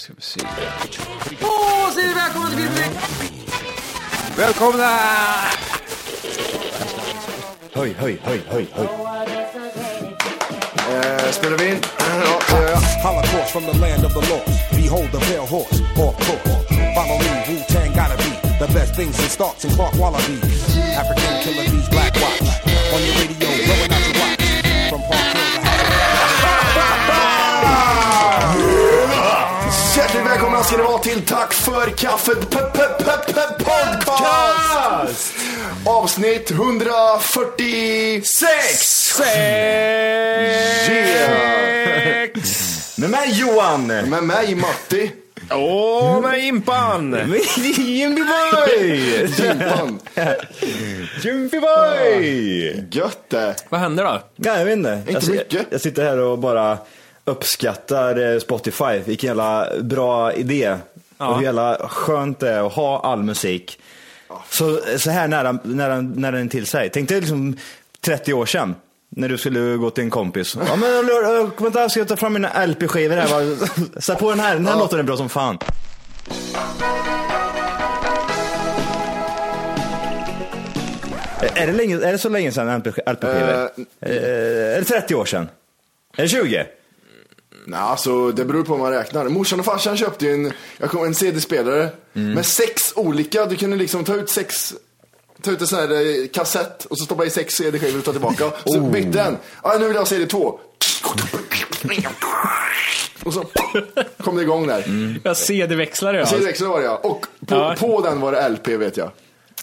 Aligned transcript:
Ska 0.00 0.12
vi 0.16 0.22
se. 0.22 0.40
Åh, 1.42 1.90
säger 1.94 2.14
välkomna 2.14 2.48
till 2.48 2.58
Filmfrick! 2.58 3.32
Välkomna! 4.36 4.98
Höj, 7.72 7.92
höj, 7.92 8.20
höj, 8.24 8.40
höj, 8.48 8.66
höj. 8.72 8.88
Eh, 10.90 11.30
spelar 11.30 11.58
vi 11.58 11.68
in? 11.68 11.80
Ja, 11.98 12.38
det 12.48 12.52
gör 12.52 12.70
jag. 12.70 12.80
Holocaust 12.80 13.52
from 13.52 13.64
the 13.64 13.78
land 13.78 14.04
of 14.04 14.12
the 14.12 14.32
lost. 14.32 14.70
Behold 14.70 15.12
the 15.12 15.18
pale 15.18 15.46
horse, 15.46 15.82
off 15.98 16.16
course. 16.26 16.66
Follow 16.94 17.18
me, 17.18 17.44
Wu-Tang 17.48 17.92
gotta 17.94 18.16
be 18.16 18.30
the 18.66 18.72
best 18.72 18.94
things 18.96 19.18
in 19.22 19.28
starts 19.28 19.64
and 19.64 19.74
Clark 19.74 19.94
Wallabies. 19.94 20.76
African 21.00 21.42
killer 21.42 21.70
bees, 21.70 21.88
black 21.88 22.14
watch. 22.14 22.48
On 22.94 23.00
your 23.06 23.14
radio, 23.20 23.48
blowing 23.66 23.92
out 23.92 23.99
Tack 31.30 31.52
för 31.54 31.90
kaffet 31.90 32.50
p- 32.50 32.58
p- 32.72 32.80
p- 33.26 33.32
podcast! 33.64 35.32
Avsnitt 35.86 36.50
146! 36.50 39.20
Yeah. 40.90 42.28
Med 42.96 43.10
mig 43.10 43.40
Johan! 43.40 43.86
Med 43.86 44.22
mig 44.22 44.54
Matti. 44.54 45.12
Åh, 45.50 46.20
med 46.20 46.44
impan! 46.44 47.12
Jimmy 47.76 48.20
boy! 48.20 49.26
Jimpan. 49.38 50.00
Jimmy 51.22 51.60
boy! 51.60 52.84
Gött 52.90 53.30
det. 53.30 53.54
Vad 53.68 53.80
händer 53.80 54.04
då? 54.04 54.20
Ja, 54.36 54.58
jag 54.58 54.64
vet 54.64 54.76
inte. 54.76 55.02
jag, 55.08 55.22
si- 55.22 55.30
mycket. 55.32 55.66
jag 55.70 55.80
sitter 55.80 56.04
här 56.04 56.18
och 56.18 56.38
bara 56.38 56.78
uppskattar 57.24 58.32
eh, 58.34 58.38
Spotify. 58.38 58.98
Vilken 59.04 59.28
jävla 59.28 59.68
bra 59.80 60.32
idé. 60.32 60.76
Och 61.28 61.36
hur 61.36 61.42
jävla 61.42 61.88
skönt 61.88 62.40
det 62.40 62.50
är 62.50 62.66
att 62.66 62.72
ha 62.72 63.00
all 63.00 63.22
musik. 63.22 63.80
Så, 64.50 64.80
så 64.98 65.10
här 65.10 65.28
nära, 65.28 65.58
nära, 65.62 66.00
nära 66.00 66.36
den 66.36 66.48
till 66.48 66.66
sig. 66.66 66.90
Tänk 66.90 67.08
dig 67.08 67.20
liksom 67.20 67.56
30 68.00 68.32
år 68.32 68.46
sedan. 68.46 68.74
När 69.16 69.28
du 69.28 69.38
skulle 69.38 69.76
gå 69.76 69.90
till 69.90 70.04
en 70.04 70.10
kompis. 70.10 70.56
Ja 70.66 70.76
men 70.76 71.06
vänta, 71.58 71.80
jag 71.80 71.90
ska 71.90 72.04
ta 72.04 72.16
fram 72.16 72.32
mina 72.32 72.66
LP-skivor 72.66 73.16
här. 73.16 74.00
Sätt 74.00 74.18
på 74.18 74.30
den 74.30 74.40
här, 74.40 74.54
den 74.54 74.66
här 74.66 74.78
låten 74.78 74.98
är 74.98 75.02
bra 75.02 75.16
som 75.16 75.28
fan. 75.28 75.58
Är 81.54 81.66
det, 81.66 81.72
länge, 81.72 81.96
är 81.96 82.12
det 82.12 82.18
så 82.18 82.28
länge 82.28 82.52
sedan 82.52 82.78
LP-skivor? 82.80 83.70
Eh, 84.00 84.10
är 84.74 84.78
det 84.78 84.84
30 84.84 85.14
år 85.14 85.24
sedan? 85.24 85.48
Är 86.16 86.22
det 86.22 86.28
20? 86.28 86.66
Nej, 87.70 87.80
alltså 87.80 88.32
det 88.32 88.44
beror 88.44 88.64
på 88.64 88.72
hur 88.74 88.82
man 88.82 88.92
räknar. 88.92 89.28
Morsan 89.28 89.58
och 89.60 89.64
farsan 89.66 89.96
köpte 89.96 90.26
ju 90.26 90.32
en, 90.32 90.52
jag 90.78 90.90
kom, 90.90 91.04
en 91.04 91.14
CD-spelare 91.14 91.88
med 92.12 92.46
sex 92.46 92.92
olika. 92.96 93.46
Du 93.46 93.56
kunde 93.56 93.76
liksom 93.76 94.04
ta 94.04 94.14
ut 94.14 94.30
sex 94.30 94.74
Ta 95.42 95.50
ut 95.50 95.60
en 95.60 95.66
sån 95.66 95.78
här 95.78 95.90
eh, 95.90 96.26
kassett 96.32 96.84
och 96.84 96.98
så 96.98 97.04
stoppa 97.04 97.24
i 97.24 97.30
sex 97.30 97.54
CD-skivor 97.54 97.98
och 97.98 98.04
ta 98.04 98.12
tillbaka. 98.12 98.46
Och 98.46 98.52
så 98.72 98.80
bytte 98.80 99.08
den. 99.08 99.36
Ah, 99.62 99.78
nu 99.78 99.84
vill 99.84 99.94
jag 99.94 100.00
ha 100.00 100.06
CD 100.06 100.26
2. 100.26 100.58
Och 103.24 103.34
så 103.34 103.44
kom 104.24 104.36
det 104.36 104.42
igång 104.42 104.66
där. 104.66 104.84
Jag 105.24 105.36
CD-växlare 105.36 106.18
ja. 106.18 106.26
CD-växlare 106.26 106.70
var 106.70 106.78
det 106.78 106.84
ja. 106.84 106.96
Och 106.96 107.26
på, 107.46 107.54
Ja. 107.54 107.74
på 107.78 108.00
den 108.00 108.20
var 108.20 108.32
det 108.32 108.48
LP 108.48 108.68
vet 108.68 108.96
jag. 108.96 109.10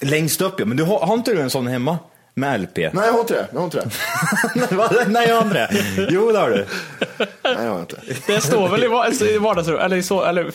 Längst 0.02 0.42
upp 0.42 0.60
ja, 0.60 0.66
men 0.66 0.78
du 0.78 0.84
har, 0.84 1.00
har 1.00 1.14
inte 1.14 1.34
du 1.34 1.42
en 1.42 1.50
sån 1.50 1.68
hemma? 1.68 1.98
Med 2.38 2.62
LP? 2.62 2.78
Nej, 2.78 2.90
jag 2.94 3.12
har 3.14 3.20
inte 3.20 3.34
det. 3.34 3.48
Jag 3.52 3.60
har 3.60 3.66
inte 3.66 3.78
det. 3.78 5.06
Nej, 5.08 5.28
jag 5.28 5.36
har 5.36 5.42
inte 5.44 5.54
det. 5.58 6.08
Jo, 6.12 6.32
det 6.32 6.40
har 6.40 6.50
du. 6.50 6.66
Nej, 7.44 7.56
jag 7.66 7.72
har 7.72 7.80
inte. 7.80 7.96
Det 8.28 8.42
står 8.42 8.70
väl 8.70 8.84
i 8.84 8.88
va- 8.88 9.08
i 9.22 9.38
vardagsrummet, 9.38 9.84
eller 9.86 10.02
så, 10.02 10.24
eller 10.24 10.44
va? 10.44 10.52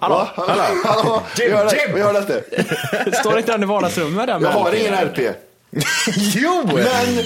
Hallå? 0.00 0.14
Va? 0.14 0.28
Hallå? 0.36 0.62
Hallå? 0.84 1.22
Vi 1.38 1.50
hör 1.50 1.64
det. 1.64 1.92
Vi 1.94 2.00
hör 2.02 2.12
det. 2.12 3.16
Står 3.20 3.38
inte 3.38 3.52
den 3.52 3.62
i 3.62 3.66
vardagsrummet 3.66 4.26
där 4.26 4.32
Jag 4.32 4.42
med 4.42 4.52
har 4.52 4.70
LP? 4.72 4.78
ingen 4.80 4.94
LP. 5.06 5.18
Jo! 6.16 6.62
Men, 6.74 7.24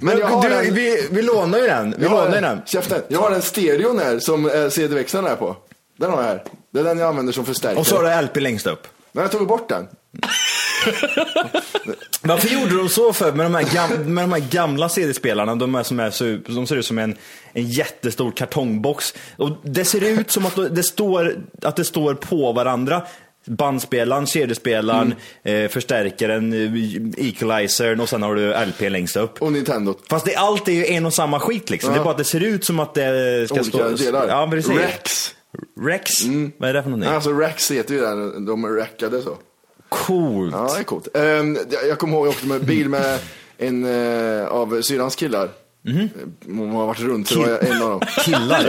men 0.00 0.18
jag 0.18 0.26
har 0.26 0.42
du, 0.42 0.48
den. 0.48 0.74
vi, 0.74 1.06
vi 1.10 1.22
lånar 1.22 1.58
ju 1.58 1.66
den. 1.66 1.94
Vi 1.98 2.02
Jag 2.04 2.10
har 2.10 2.16
lånar 2.16 2.30
ju 2.30 2.36
en, 2.36 2.42
den. 2.42 2.62
käften. 2.66 3.02
Jag 3.08 3.20
har 3.20 3.30
en 3.30 3.42
stereon 3.42 3.98
här 3.98 4.18
som 4.18 4.50
eh, 4.50 4.68
CD-växlaren 4.68 5.26
är 5.26 5.36
på. 5.36 5.56
Den 5.98 6.10
har 6.10 6.16
jag 6.22 6.28
här. 6.28 6.42
Det 6.72 6.80
är 6.80 6.84
den 6.84 6.98
jag 6.98 7.08
använder 7.08 7.32
som 7.32 7.44
förstärkare. 7.46 7.78
Och 7.80 7.86
så 7.86 7.96
har 7.96 8.16
du 8.20 8.22
LP 8.26 8.36
längst 8.36 8.66
upp. 8.66 8.86
Men 9.12 9.22
jag 9.22 9.30
tog 9.32 9.46
bort 9.46 9.68
den. 9.68 9.88
Varför 12.22 12.48
gjorde 12.48 12.76
de 12.76 12.88
så 12.88 13.12
för 13.12 13.32
med 13.32 13.46
de 13.46 13.54
här, 13.54 13.74
gam, 13.74 14.14
med 14.14 14.24
de 14.24 14.32
här 14.32 14.40
gamla 14.50 14.88
CD-spelarna? 14.88 15.54
De, 15.54 15.74
är 15.74 15.82
som 15.82 16.00
är 16.00 16.10
så, 16.10 16.38
de 16.46 16.66
ser 16.66 16.76
ut 16.76 16.86
som 16.86 16.98
en, 16.98 17.16
en 17.52 17.66
jättestor 17.68 18.30
kartongbox. 18.30 19.14
Och 19.36 19.50
det 19.64 19.84
ser 19.84 20.04
ut 20.04 20.30
som 20.30 20.46
att 20.46 20.74
det 20.74 20.82
står, 20.82 21.34
att 21.62 21.76
det 21.76 21.84
står 21.84 22.14
på 22.14 22.52
varandra. 22.52 23.02
Bandspelaren, 23.46 24.26
CD-spelaren, 24.26 25.14
Mm. 25.42 25.64
eh, 25.64 25.70
förstärkaren, 25.70 26.52
eh, 26.52 27.26
equalizern 27.28 28.00
och 28.00 28.08
sen 28.08 28.22
har 28.22 28.34
du 28.34 28.52
LP 28.66 28.88
längst 28.90 29.16
upp. 29.16 29.42
Och 29.42 29.52
Nintendo. 29.52 29.94
Fast 30.10 30.24
det, 30.26 30.34
allt 30.36 30.68
är 30.68 30.72
ju 30.72 30.86
en 30.86 31.06
och 31.06 31.14
samma 31.14 31.40
skit 31.40 31.70
liksom. 31.70 31.90
Ja. 31.90 31.94
Det 31.94 32.00
är 32.00 32.04
bara 32.04 32.10
att 32.10 32.18
det 32.18 32.24
ser 32.24 32.40
ut 32.44 32.64
som 32.64 32.80
att 32.80 32.94
det 32.94 33.46
ska 33.48 33.54
Olika 33.60 33.96
stå... 33.96 34.04
delar. 34.04 34.28
Ja, 34.28 34.48
precis. 34.50 34.72
Rex. 34.76 35.34
Rex? 35.80 36.10
Vad 36.58 36.70
är 36.70 36.74
det 36.74 36.82
för 36.82 36.90
någonting? 36.90 37.12
Alltså 37.14 37.32
Rex 37.32 37.70
heter 37.70 37.94
ju 37.94 38.00
den. 38.00 38.44
De 38.46 38.64
är 38.64 38.68
rackade 38.68 39.22
så. 39.22 39.38
Coolt. 39.90 40.54
Ja, 40.54 40.70
det 40.74 40.80
är 40.80 40.84
coolt. 40.84 41.08
Ehm, 41.16 41.58
jag- 41.88 41.98
kommer 41.98 42.14
ihåg 42.16 42.26
jag 42.26 42.30
åkte 42.30 42.46
med 42.46 42.64
bil 42.64 42.88
med 42.88 43.18
en 43.58 43.84
eh, 43.84 44.46
av 44.46 44.82
syrrans 44.82 45.16
killar. 45.16 45.48
Hon 46.46 46.70
har 46.70 46.86
varit 46.86 47.00
runt, 47.00 47.28
så 47.28 47.40
var 47.40 47.48
jag 47.48 47.68
en 47.68 47.82
av 47.82 47.90
dem. 47.90 48.00
Killar? 48.24 48.64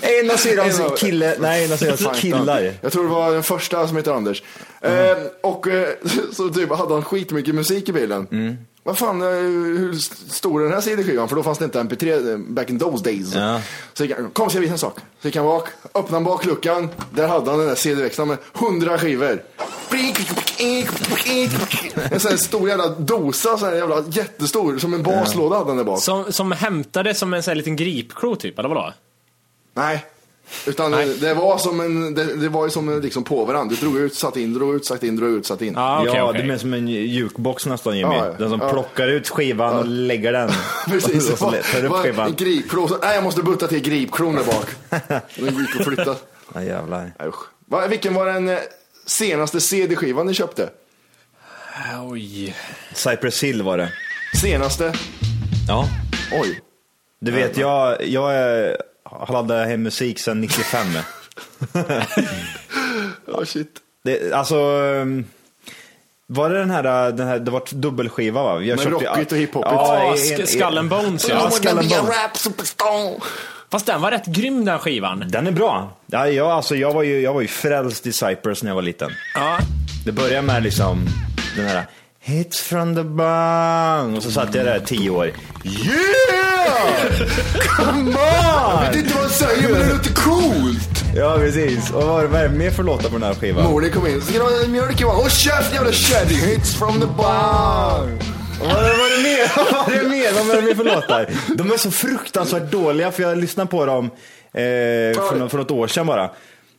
en 0.00 0.30
av 0.30 0.36
syrrans 0.36 1.00
kille... 1.00 1.36
Nej, 1.40 1.64
en 1.64 1.72
av 1.72 1.76
syrrans 1.76 2.20
killar. 2.20 2.72
Jag 2.80 2.92
tror 2.92 3.02
det 3.02 3.10
var 3.10 3.32
den 3.32 3.42
första 3.42 3.88
som 3.88 3.96
heter 3.96 4.12
Anders. 4.12 4.42
Mm. 4.80 5.10
Eh, 5.10 5.16
och 5.42 5.68
eh, 5.68 5.88
så 6.32 6.48
typ 6.48 6.70
hade 6.72 6.94
han 6.94 7.02
skitmycket 7.04 7.54
musik 7.54 7.88
i 7.88 7.92
bilen. 7.92 8.26
Mm. 8.30 8.56
Vad 8.88 8.98
fan, 8.98 9.22
eh, 9.22 9.28
hur 9.28 9.94
stor 10.30 10.60
är 10.60 10.64
den 10.64 10.72
här 10.72 10.80
CD-skivan? 10.80 11.28
För 11.28 11.36
då 11.36 11.42
fanns 11.42 11.58
det 11.58 11.64
inte 11.64 11.80
MP3 11.80 12.32
eh, 12.32 12.38
back 12.38 12.70
in 12.70 12.78
those 12.78 13.04
days. 13.04 13.34
Ja. 13.34 13.60
Så 13.92 14.04
gick 14.04 14.16
han, 14.16 14.30
kom 14.30 14.50
ska 14.50 14.56
jag 14.56 14.60
visa 14.60 14.72
en 14.72 14.78
sak. 14.78 14.98
Så 15.20 15.28
gick 15.28 15.36
han 15.36 15.44
bak, 15.44 15.68
öppnade 15.94 16.24
bakluckan. 16.24 16.88
Där 17.10 17.28
hade 17.28 17.50
han 17.50 17.58
den 17.58 17.68
där 17.68 17.74
CD-växlaren 17.74 18.28
med 18.28 18.38
100 18.68 18.98
skivor. 18.98 19.42
En 22.10 22.20
sån 22.20 22.30
här 22.30 22.36
stor 22.36 22.68
jävla 22.68 22.88
dosa, 22.88 23.58
sån 23.58 23.68
här 23.68 23.76
jävla 23.76 24.04
jättestor, 24.10 24.78
som 24.78 24.94
en 24.94 25.02
baslåda 25.02 25.56
hade 25.56 25.70
han 25.70 25.76
där 25.76 25.84
bak. 25.84 26.02
Som, 26.02 26.32
som 26.32 26.52
hämtade 26.52 27.14
som 27.14 27.34
en 27.34 27.42
sån 27.42 27.50
här 27.50 27.56
liten 27.56 27.76
gripklo 27.76 28.36
typ, 28.36 28.58
eller 28.58 28.68
vadå? 28.68 28.92
Nej. 29.74 30.06
Utan 30.66 30.90
Nej. 30.90 31.06
Det, 31.06 31.14
det 31.28 31.34
var 31.34 31.58
som 31.58 31.80
en, 31.80 32.14
det, 32.14 32.36
det 32.36 32.48
var 32.48 32.64
ju 32.64 32.70
som 32.70 32.88
en, 32.88 33.00
liksom 33.00 33.24
på 33.24 33.44
varandra. 33.44 33.76
Du 33.80 33.86
drog 33.86 33.96
ut, 33.98 34.14
satt 34.14 34.36
in, 34.36 34.54
drog 34.54 34.74
ut, 34.74 34.86
satt 34.86 35.02
in, 35.02 35.16
drog 35.16 35.30
ut, 35.30 35.46
satt 35.46 35.62
in. 35.62 35.74
Ja, 35.76 36.00
okej, 36.00 36.12
ja, 36.16 36.22
okej. 36.28 36.40
det 36.40 36.44
är 36.44 36.48
mer 36.48 36.58
som 36.58 36.74
en 36.74 36.88
jukebox 36.88 37.66
nästan 37.66 37.98
Jimmy. 37.98 38.14
Ja, 38.14 38.26
ja. 38.26 38.32
Den 38.38 38.50
som 38.50 38.60
Ja. 38.60 38.68
plockar 38.72 39.08
ut 39.08 39.28
skivan 39.28 39.76
och 39.78 39.86
lägger 39.86 40.32
den. 40.32 40.50
Precis, 40.88 41.30
och 41.30 41.38
så 41.38 41.44
tar 41.50 41.50
var, 41.50 41.58
upp 41.58 41.84
en 41.84 41.90
skivan. 42.02 42.34
gripklo. 42.38 42.88
Så, 42.88 42.98
nej, 43.02 43.14
jag 43.14 43.24
måste 43.24 43.42
butta 43.42 43.66
till 43.66 43.80
gripklon 43.80 44.34
där 44.34 44.44
bak. 44.44 44.66
Den 45.36 45.58
gick 45.58 45.80
att 45.80 45.84
flytta. 45.86 46.16
Ja, 46.54 46.62
jävlar. 46.62 47.12
Va, 47.66 47.86
vilken 47.86 48.14
var 48.14 48.26
den 48.26 48.48
eh, 48.48 48.58
senaste 49.06 49.60
CD-skivan 49.60 50.26
ni 50.26 50.34
köpte? 50.34 50.70
Oj. 52.10 52.54
Cypress 52.94 53.42
Hill 53.42 53.62
var 53.62 53.78
det. 53.78 53.92
Senaste? 54.40 54.92
Ja. 55.68 55.88
Oj. 56.32 56.60
Du 57.20 57.30
vet, 57.30 57.56
jag, 57.56 58.04
jag 58.06 58.34
är, 58.34 58.76
har 59.10 59.32
laddat 59.32 59.68
hem 59.68 59.82
musik 59.82 60.18
sedan 60.18 60.40
95. 60.40 60.86
Oh, 63.26 63.44
shit. 63.44 63.76
det, 64.04 64.32
alltså, 64.32 64.56
um, 64.56 65.24
var 66.26 66.50
det 66.50 66.58
den 66.58 66.70
här, 66.70 67.12
den 67.12 67.26
här 67.26 67.38
det 67.38 67.50
var 67.50 67.62
dubbelskiva 67.70 68.42
va? 68.42 68.62
Jag 68.62 68.78
Men 68.78 68.90
rockigt 68.90 69.32
och 69.32 69.38
hiphopigt. 69.38 69.72
Ja, 69.72 70.14
Skull 70.46 70.78
and 70.78 70.88
Bones 70.88 71.28
Ja. 71.28 71.50
Skull 71.50 71.78
and 71.78 71.88
Bones. 71.88 72.76
Fast 73.70 73.86
den 73.86 74.00
var 74.00 74.10
rätt 74.10 74.26
grym 74.26 74.64
den 74.64 74.78
skivan. 74.78 75.24
Den 75.28 75.46
är 75.46 75.50
bra. 75.50 75.92
Ja, 76.06 76.28
jag, 76.28 76.50
alltså, 76.50 76.76
jag, 76.76 76.92
var 76.92 77.02
ju, 77.02 77.20
jag 77.20 77.34
var 77.34 77.40
ju 77.40 77.48
frälst 77.48 78.06
i 78.06 78.12
Cypress 78.12 78.62
när 78.62 78.70
jag 78.70 78.74
var 78.74 78.82
liten. 78.82 79.10
Ja. 79.34 79.58
Det 80.04 80.12
börjar 80.12 80.42
med 80.42 80.62
liksom 80.62 81.06
den 81.56 81.66
här 81.66 81.86
Hits 82.20 82.60
from 82.60 82.94
the 82.94 83.02
bong 83.02 84.16
och 84.16 84.22
så 84.22 84.30
satt 84.30 84.54
jag 84.54 84.64
där 84.64 84.80
tio 84.80 85.10
år. 85.10 85.26
Yeah! 85.26 86.17
Come 87.76 88.10
on! 88.10 88.14
Jag 88.14 88.86
vet 88.86 88.96
inte 88.96 89.14
vad 89.14 89.22
han 89.22 89.30
säger 89.30 89.68
men 89.68 89.80
det 89.80 89.92
låter 89.94 90.12
coolt. 90.14 91.04
Ja 91.16 91.36
precis. 91.38 91.90
Och 91.90 92.02
vad 92.02 92.24
vad 92.24 92.40
är 92.40 92.48
det 92.48 92.54
mer 92.58 92.70
för 92.70 92.82
låtar 92.82 93.08
på 93.08 93.14
den 93.18 93.22
här 93.22 93.34
skivan? 93.34 93.64
Morden 93.64 93.90
kom 93.92 94.06
in. 94.06 94.22
Ska 94.22 94.32
du 94.32 94.40
ha 94.40 94.66
mjölk 94.68 95.00
Johan? 95.00 95.16
Håll 95.16 95.30
käften 95.30 95.74
jävla 95.74 95.92
kärring. 95.92 96.38
Hits 96.38 96.74
from 96.74 97.00
the 97.00 97.06
bar. 97.06 98.08
Och 98.60 98.66
Vad 98.66 98.74
vad 98.74 98.84
är 98.84 99.16
det 99.16 99.22
mer? 99.22 99.72
Vad 99.86 99.94
är 99.94 100.02
det 100.02 100.08
mer? 100.08 100.32
Vad 100.32 100.50
är 100.56 100.60
det 100.60 100.66
mer 100.66 100.74
för 100.74 100.84
låtar? 100.84 101.26
De 101.54 101.72
är 101.72 101.76
så 101.76 101.90
fruktansvärt 101.90 102.70
dåliga 102.70 103.12
för 103.12 103.22
jag 103.22 103.38
lyssnade 103.38 103.70
på 103.70 103.86
dem 103.86 104.04
eh, 104.04 104.10
för, 104.52 105.36
nå- 105.38 105.48
för 105.48 105.58
något 105.58 105.70
år 105.70 105.86
sedan 105.86 106.06
bara. 106.06 106.30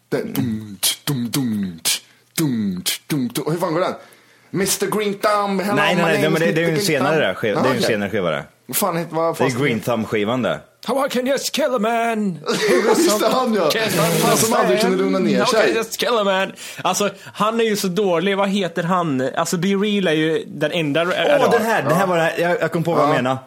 Den, 0.09 0.33
dum, 0.33 0.77
tsch, 0.81 0.97
dum, 1.05 1.29
dum, 1.29 1.79
tsch, 1.83 2.01
dum, 2.37 2.81
tsch, 2.85 3.01
dum, 3.07 3.27
dum. 3.33 3.45
Hur 3.51 3.57
fan 3.59 3.73
går 3.73 3.81
den? 3.81 3.93
Mr 4.53 4.97
Green 4.97 5.13
Thumb, 5.13 5.61
hello, 5.61 5.75
Nej, 5.75 5.95
nej, 5.95 6.05
my 6.05 6.11
nej, 6.11 6.21
name 6.21 6.29
men 6.29 6.41
is 6.41 6.47
det, 6.47 6.51
det 6.55 6.61
är 6.61 6.65
ju 6.65 6.67
Mr. 6.69 6.79
en 6.79 6.85
senare 6.85 7.15
där, 7.15 7.25
Thumb. 7.25 7.37
skiva. 7.37 7.61
Det 7.61 7.67
är 7.67 7.71
ju 7.71 7.77
en 7.77 7.77
okej. 7.83 7.87
senare 7.93 8.09
skiva 8.09 8.31
det. 8.31 8.43
Vad 8.69 8.77
fan 8.77 8.97
heter 8.97 9.15
vad 9.15 9.37
Det 9.37 9.43
är 9.43 9.63
Green 9.63 9.79
Thumb-skivan 9.79 10.41
det. 10.41 10.59
How 10.87 11.05
I 11.05 11.09
can 11.09 11.25
just 11.25 11.51
kill 11.55 11.75
a 11.75 11.79
man. 11.79 12.39
Just 12.87 13.19
det, 13.19 13.27
han 13.27 13.53
ja. 13.53 13.69
Han 14.25 14.37
som 14.37 14.53
aldrig 14.53 14.81
kunde 14.81 14.97
lugna 14.97 15.19
ner 15.19 15.39
How 15.39 15.45
can 15.45 15.61
sig. 15.61 15.71
I 15.71 15.75
just 15.75 15.97
kill 15.99 16.17
a 16.17 16.23
man. 16.23 16.51
Alltså, 16.81 17.09
han 17.33 17.59
är 17.59 17.63
ju 17.63 17.75
så 17.75 17.87
dålig. 17.87 18.37
Vad 18.37 18.49
heter 18.49 18.83
han? 18.83 19.29
Alltså, 19.37 19.57
Be 19.57 19.67
Real 19.67 20.07
är 20.07 20.11
ju 20.13 20.43
den 20.47 20.71
enda... 20.71 21.01
Åh, 21.01 21.51
den 21.51 21.61
här, 21.61 21.81
den 21.81 21.91
här 21.97 22.07
var 22.07 22.15
det 22.17 22.21
här. 22.23 22.33
Jag, 22.39 22.61
jag 22.61 22.71
kom 22.71 22.83
på 22.83 22.93
vad 22.93 23.03
jag 23.03 23.09
menar. 23.15 23.37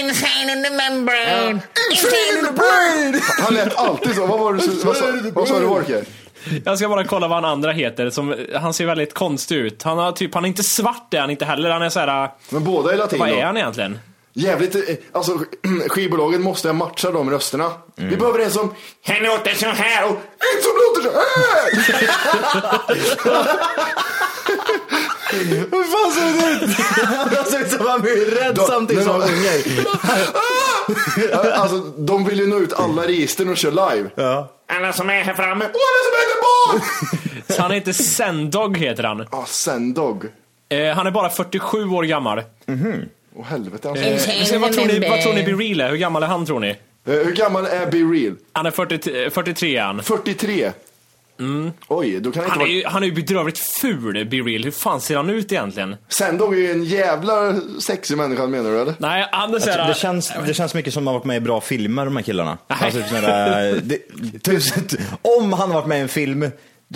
Insane 0.00 0.52
in 0.52 0.64
the 0.64 0.70
membrane. 0.70 1.60
Insane 1.90 2.38
in 2.38 2.46
the 2.46 2.52
brain! 2.52 3.20
Han 3.44 3.54
lät 3.54 3.76
alltid 3.78 4.14
så. 4.14 4.26
Vad 4.26 4.40
var 4.40 4.52
det 4.52 4.60
så- 4.60 4.86
vad 4.86 4.96
sa- 4.96 5.04
vad 5.32 5.48
sa 5.48 5.58
du 5.58 5.66
Wolke? 5.66 6.04
Jag 6.64 6.78
ska 6.78 6.88
bara 6.88 7.04
kolla 7.04 7.28
vad 7.28 7.36
han 7.42 7.52
andra 7.52 7.72
heter. 7.72 8.10
Som, 8.10 8.34
han 8.54 8.74
ser 8.74 8.86
väldigt 8.86 9.14
konstig 9.14 9.56
ut. 9.56 9.82
Han 9.82 9.98
har 9.98 10.12
typ, 10.12 10.34
han 10.34 10.44
är 10.44 10.48
inte 10.48 10.62
svart 10.62 11.14
är 11.14 11.20
han 11.20 11.30
inte 11.30 11.44
heller. 11.44 11.70
Han 11.70 11.82
är 11.82 11.88
så 11.88 12.00
här. 12.00 12.30
Men 12.50 12.64
båda 12.64 12.92
är 12.92 12.96
latin 12.96 13.18
Vad 13.18 13.28
då. 13.28 13.34
är 13.34 13.44
han 13.44 13.56
egentligen? 13.56 13.98
Jävligt, 14.34 14.74
eh, 14.74 14.80
alltså 15.12 15.38
skivbolagen 15.88 16.42
måste 16.42 16.72
matcha 16.72 17.10
de 17.10 17.30
rösterna. 17.30 17.72
Vi 17.96 18.16
behöver 18.16 18.38
en 18.38 18.50
som, 18.50 18.74
Han 19.06 19.16
låter 19.22 19.54
så 19.54 19.66
här 19.66 20.04
och 20.04 20.10
en 20.10 20.62
som 20.62 20.72
låter 20.76 21.02
så 21.02 21.10
här! 21.18 22.82
Hur 25.32 25.84
fan 25.84 26.12
såg 26.12 26.24
det 26.42 26.64
ut? 26.64 26.76
Han 27.36 27.46
såg 27.46 27.60
ut 27.60 27.70
som 27.70 27.86
han 27.86 28.00
blir 28.00 28.26
rädd 28.26 28.54
Då- 28.54 28.62
samtidigt 28.66 29.04
som 29.04 29.12
han 29.20 29.28
sjunger. 29.28 29.86
Ja, 31.30 31.52
Alltså 31.54 31.78
de 31.80 32.24
vill 32.24 32.38
ju 32.38 32.46
nå 32.46 32.58
ut 32.58 32.72
alla 32.72 33.02
registren 33.06 33.48
och 33.48 33.56
köra 33.56 33.90
live. 33.94 34.10
Ja. 34.14 34.52
alla 34.68 34.92
som 34.92 35.10
är 35.10 35.22
här 35.22 35.34
framme. 35.34 35.64
Och 35.64 35.80
alla 35.88 36.02
som 36.04 36.14
är 36.14 36.26
där 36.28 36.42
bak! 36.42 36.82
Så 37.56 37.62
han 37.62 37.70
heter 37.70 37.92
Sendog 37.92 38.76
heter 38.76 39.02
han. 39.02 39.26
Ah, 39.30 39.44
Sendog. 39.46 40.24
Eh, 40.68 40.94
han 40.94 41.06
är 41.06 41.10
bara 41.10 41.30
47 41.30 41.88
år 41.90 42.02
gammal. 42.02 42.42
Åh 43.36 43.44
helvete 43.44 43.90
alltså. 43.90 44.04
Eh, 44.04 44.18
se, 44.18 44.58
vad, 44.58 44.72
tror 44.72 44.86
ni, 44.86 45.08
vad 45.08 45.20
tror 45.22 45.32
ni 45.34 45.42
Be 45.44 45.52
Real 45.52 45.80
är? 45.80 45.90
Hur 45.90 45.96
gammal 45.96 46.22
är 46.22 46.26
han 46.26 46.46
tror 46.46 46.60
ni? 46.60 46.68
Eh, 46.68 46.76
Hur 47.04 47.32
gammal 47.32 47.66
är 47.66 47.86
Be 47.86 47.96
Real? 47.98 48.36
Han 48.52 48.66
är 48.66 48.70
40, 48.70 49.30
43 49.30 49.76
är 49.76 49.82
han. 49.82 50.02
43? 50.02 50.72
Oj, 51.88 52.20
då 52.20 52.32
kan 52.32 52.42
han 52.42 52.44
inte 52.44 52.50
Han 52.50 52.52
är, 52.52 52.56
vara... 52.58 52.68
ju, 52.68 52.84
han 52.86 53.02
är 53.02 53.06
ju 53.06 53.12
bedrövligt 53.12 53.58
ful, 53.58 54.26
Be 54.30 54.36
Real. 54.36 54.64
Hur 54.64 54.70
fan 54.70 55.00
ser 55.00 55.16
han 55.16 55.30
ut 55.30 55.52
egentligen? 55.52 55.96
Sendog 56.08 56.54
är 56.54 56.58
ju 56.58 56.70
en 56.70 56.84
jävla 56.84 57.60
sexig 57.80 58.16
människa 58.16 58.46
menar 58.46 58.70
du 58.70 58.80
eller? 58.80 58.94
Nej, 58.98 59.28
han 59.32 59.54
är 59.54 59.58
såhär... 59.58 59.88
Det 59.88 59.94
känns, 59.94 60.32
det 60.46 60.54
känns 60.54 60.74
mycket 60.74 60.94
som 60.94 61.02
att 61.02 61.06
han 61.06 61.14
varit 61.14 61.24
med 61.24 61.36
i 61.36 61.40
bra 61.40 61.60
filmer, 61.60 62.04
de 62.04 62.16
här 62.16 62.22
killarna. 62.22 62.58
Alltså, 62.66 63.00
typ 63.00 63.10
det, 63.82 63.98
tusen, 64.38 64.88
om 65.38 65.52
han 65.52 65.70
har 65.70 65.74
varit 65.74 65.88
med 65.88 65.98
i 65.98 66.00
en 66.00 66.08
film, 66.08 66.50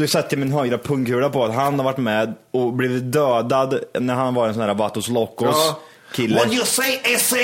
sätter 0.09 0.37
jag 0.37 0.39
min 0.39 0.53
högra 0.53 0.79
pungkula 0.79 1.31
på 1.31 1.45
att 1.45 1.55
han 1.55 1.79
har 1.79 1.85
varit 1.85 1.99
med 1.99 2.35
och 2.51 2.73
blivit 2.73 3.13
dödad 3.13 3.81
när 4.01 4.15
han 4.15 4.35
var 4.35 4.49
en 4.49 4.55
sån 4.55 4.63
här 4.63 4.75
Vatos 4.75 5.09
Locos 5.09 5.49
Ja. 5.57 5.81
Kille. 6.17 6.39
What 6.39 6.53
you 6.53 6.65
say 6.65 7.01
is 7.15 7.31
Do 7.31 7.37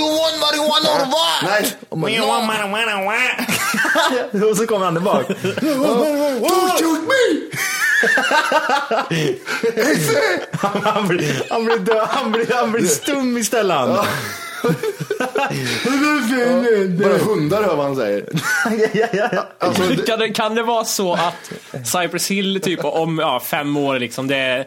you 0.00 0.08
want 0.20 0.34
marijuana 0.44 0.88
or 0.94 1.04
what? 1.14 1.42
Nej. 1.42 1.62
Do 1.90 2.08
you 2.08 2.26
want 2.28 2.44
marijuana 2.46 3.04
what? 3.04 4.42
och 4.50 4.56
så 4.56 4.66
kommer 4.66 4.84
han 4.84 4.94
tillbaka. 4.94 5.34
Don't 5.34 6.78
shoot 6.78 7.00
me! 7.00 7.40
han, 10.82 11.08
blir, 11.08 11.50
han, 11.50 11.64
blir 11.64 11.78
död, 11.78 12.08
han, 12.10 12.32
blir, 12.32 12.46
han 12.54 12.72
blir 12.72 12.86
stum 12.86 13.36
istället. 13.36 13.76
han. 13.76 14.06
Bara 16.98 17.18
hundar 17.18 17.62
hör 17.62 17.76
vad 17.76 17.86
han 17.86 17.96
säger. 17.96 18.24
ja, 18.92 19.06
ja, 19.12 19.28
ja. 19.32 19.48
Alltså, 19.58 19.82
det, 19.82 20.06
Kan 20.06 20.18
det, 20.18 20.28
kan 20.28 20.54
det 20.54 20.62
vara 20.62 20.84
så 20.84 21.14
att 21.14 21.52
Cypress 21.86 22.30
Hill 22.30 22.60
typ 22.60 22.84
om 22.84 23.18
ja, 23.18 23.40
fem 23.40 23.76
år 23.76 23.98
liksom, 23.98 24.28
det 24.28 24.36
är, 24.36 24.66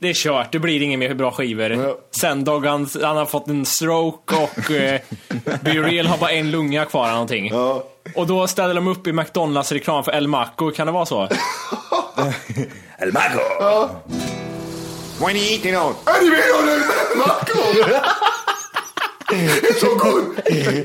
det 0.00 0.08
är 0.08 0.14
kört, 0.14 0.52
det 0.52 0.58
blir 0.58 0.82
inga 0.82 0.98
mer 0.98 1.14
bra 1.14 1.30
skivor. 1.30 1.70
Ja. 1.70 1.98
Sendog 2.20 2.66
han, 2.66 2.88
han 3.02 3.16
har 3.16 3.26
fått 3.26 3.48
en 3.48 3.64
stroke 3.66 4.34
och 4.36 4.70
eh, 4.70 5.00
Be 5.62 5.70
Real 5.70 6.06
har 6.06 6.18
bara 6.18 6.30
en 6.30 6.50
lunga 6.50 6.84
kvar 6.84 7.04
eller 7.04 7.12
någonting. 7.12 7.48
ja. 7.52 7.84
Och 8.14 8.26
då 8.26 8.46
ställer 8.46 8.74
de 8.74 8.88
upp 8.88 9.06
i 9.06 9.12
McDonalds 9.12 9.72
reklam 9.72 10.04
för 10.04 10.12
El 10.12 10.28
Maco, 10.28 10.70
kan 10.70 10.86
det 10.86 10.92
vara 10.92 11.06
så? 11.06 11.22
El 12.98 13.12
Mago. 13.12 13.40
What 15.18 15.30
are 15.30 15.38
you 15.38 15.52
eating 15.54 15.76
on? 15.76 15.94
Är 16.06 16.22
ni 16.24 16.30
med 16.30 16.40
om 16.58 16.66
det? 16.66 16.82
Marco! 17.18 17.58
Det 19.28 19.68
är 19.68 19.74
så 19.80 19.94
god! 19.94 20.36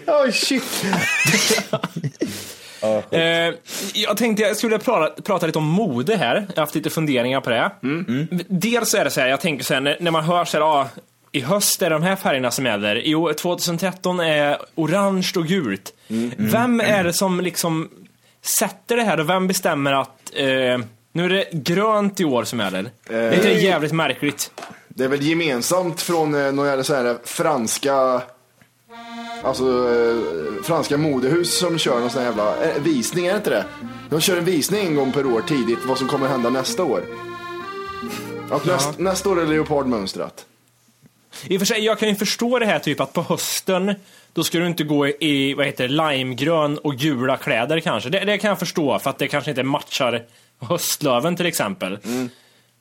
Oh 0.25 0.31
shit. 0.31 0.63
Eh, 3.11 3.53
jag 3.93 4.17
tänkte 4.17 4.43
jag 4.43 4.57
skulle 4.57 4.79
prata, 4.79 5.21
prata 5.21 5.45
lite 5.45 5.57
om 5.57 5.67
mode 5.67 6.15
här. 6.15 6.35
Jag 6.35 6.55
har 6.55 6.61
haft 6.61 6.75
lite 6.75 6.89
funderingar 6.89 7.41
på 7.41 7.49
det. 7.49 7.71
Dels 8.47 8.93
är 8.93 9.03
det 9.03 9.11
så 9.11 9.21
här, 9.21 9.27
jag 9.27 9.41
tänker 9.41 9.65
så 9.65 9.73
här, 9.73 9.97
när, 9.99 10.11
man 10.11 10.23
hör 10.23 10.45
så 10.45 10.57
här, 10.57 10.81
ah, 10.81 10.87
i 11.31 11.41
höst 11.41 11.81
är 11.81 11.89
det 11.89 11.95
de 11.95 12.03
här 12.03 12.15
färgerna 12.15 12.51
som 12.51 12.65
gäller. 12.65 12.95
I 13.07 13.15
år 13.15 13.33
2013 13.33 14.19
är 14.19 14.57
orange 14.75 15.31
och 15.35 15.45
gult. 15.45 15.93
Vem 16.37 16.79
är 16.79 17.03
det 17.03 17.13
som 17.13 17.41
liksom 17.41 17.89
sätter 18.41 18.95
det 18.95 19.03
här 19.03 19.19
och 19.19 19.29
vem 19.29 19.47
bestämmer 19.47 19.93
att 19.93 20.31
eh, 20.33 20.45
nu 21.13 21.25
är 21.25 21.29
det 21.29 21.47
grönt 21.51 22.19
i 22.19 22.25
år 22.25 22.43
som 22.43 22.59
gäller? 22.59 22.89
Det 23.07 23.15
är 23.15 23.33
inte 23.33 23.51
jävligt 23.51 23.91
märkligt. 23.91 24.51
Det 24.87 25.03
är 25.03 25.07
väl 25.07 25.21
gemensamt 25.21 26.01
från 26.01 26.45
eh, 26.45 26.51
några 26.51 26.83
så 26.83 26.95
här 26.95 27.17
franska 27.23 28.21
Alltså 29.43 29.63
eh, 29.63 30.63
franska 30.63 30.97
modehus 30.97 31.57
som 31.57 31.77
kör 31.77 31.99
någon 31.99 32.09
sån 32.09 32.21
här 32.21 32.29
jävla 32.29 32.65
eh, 32.65 32.81
visning, 32.81 33.25
är 33.25 33.31
det 33.31 33.37
inte 33.37 33.49
det? 33.49 33.65
De 34.09 34.21
kör 34.21 34.37
en 34.37 34.45
visning 34.45 34.87
en 34.87 34.95
gång 34.95 35.11
per 35.11 35.25
år 35.25 35.41
tidigt 35.41 35.79
vad 35.87 35.97
som 35.97 36.07
kommer 36.07 36.27
hända 36.27 36.49
nästa 36.49 36.83
år. 36.83 37.03
Och 38.51 38.67
näst, 38.67 38.99
nästa 38.99 39.29
år 39.29 39.41
är 39.41 39.45
leopardmönstrat. 39.45 40.45
I 41.43 41.57
och 41.57 41.61
för 41.61 41.65
sig, 41.65 41.85
jag 41.85 41.99
kan 41.99 42.09
ju 42.09 42.15
förstå 42.15 42.59
det 42.59 42.65
här 42.65 42.79
typ 42.79 42.99
att 42.99 43.13
på 43.13 43.21
hösten 43.21 43.95
då 44.33 44.43
ska 44.43 44.59
du 44.59 44.67
inte 44.67 44.83
gå 44.83 45.07
i, 45.07 45.53
vad 45.53 45.65
heter 45.65 45.87
limegrön 45.87 46.77
och 46.77 46.95
gula 46.95 47.37
kläder 47.37 47.79
kanske. 47.79 48.09
Det, 48.09 48.19
det 48.19 48.37
kan 48.37 48.49
jag 48.49 48.59
förstå 48.59 48.99
för 48.99 49.09
att 49.09 49.17
det 49.17 49.27
kanske 49.27 49.51
inte 49.51 49.63
matchar 49.63 50.23
höstlöven 50.59 51.35
till 51.35 51.45
exempel. 51.45 51.99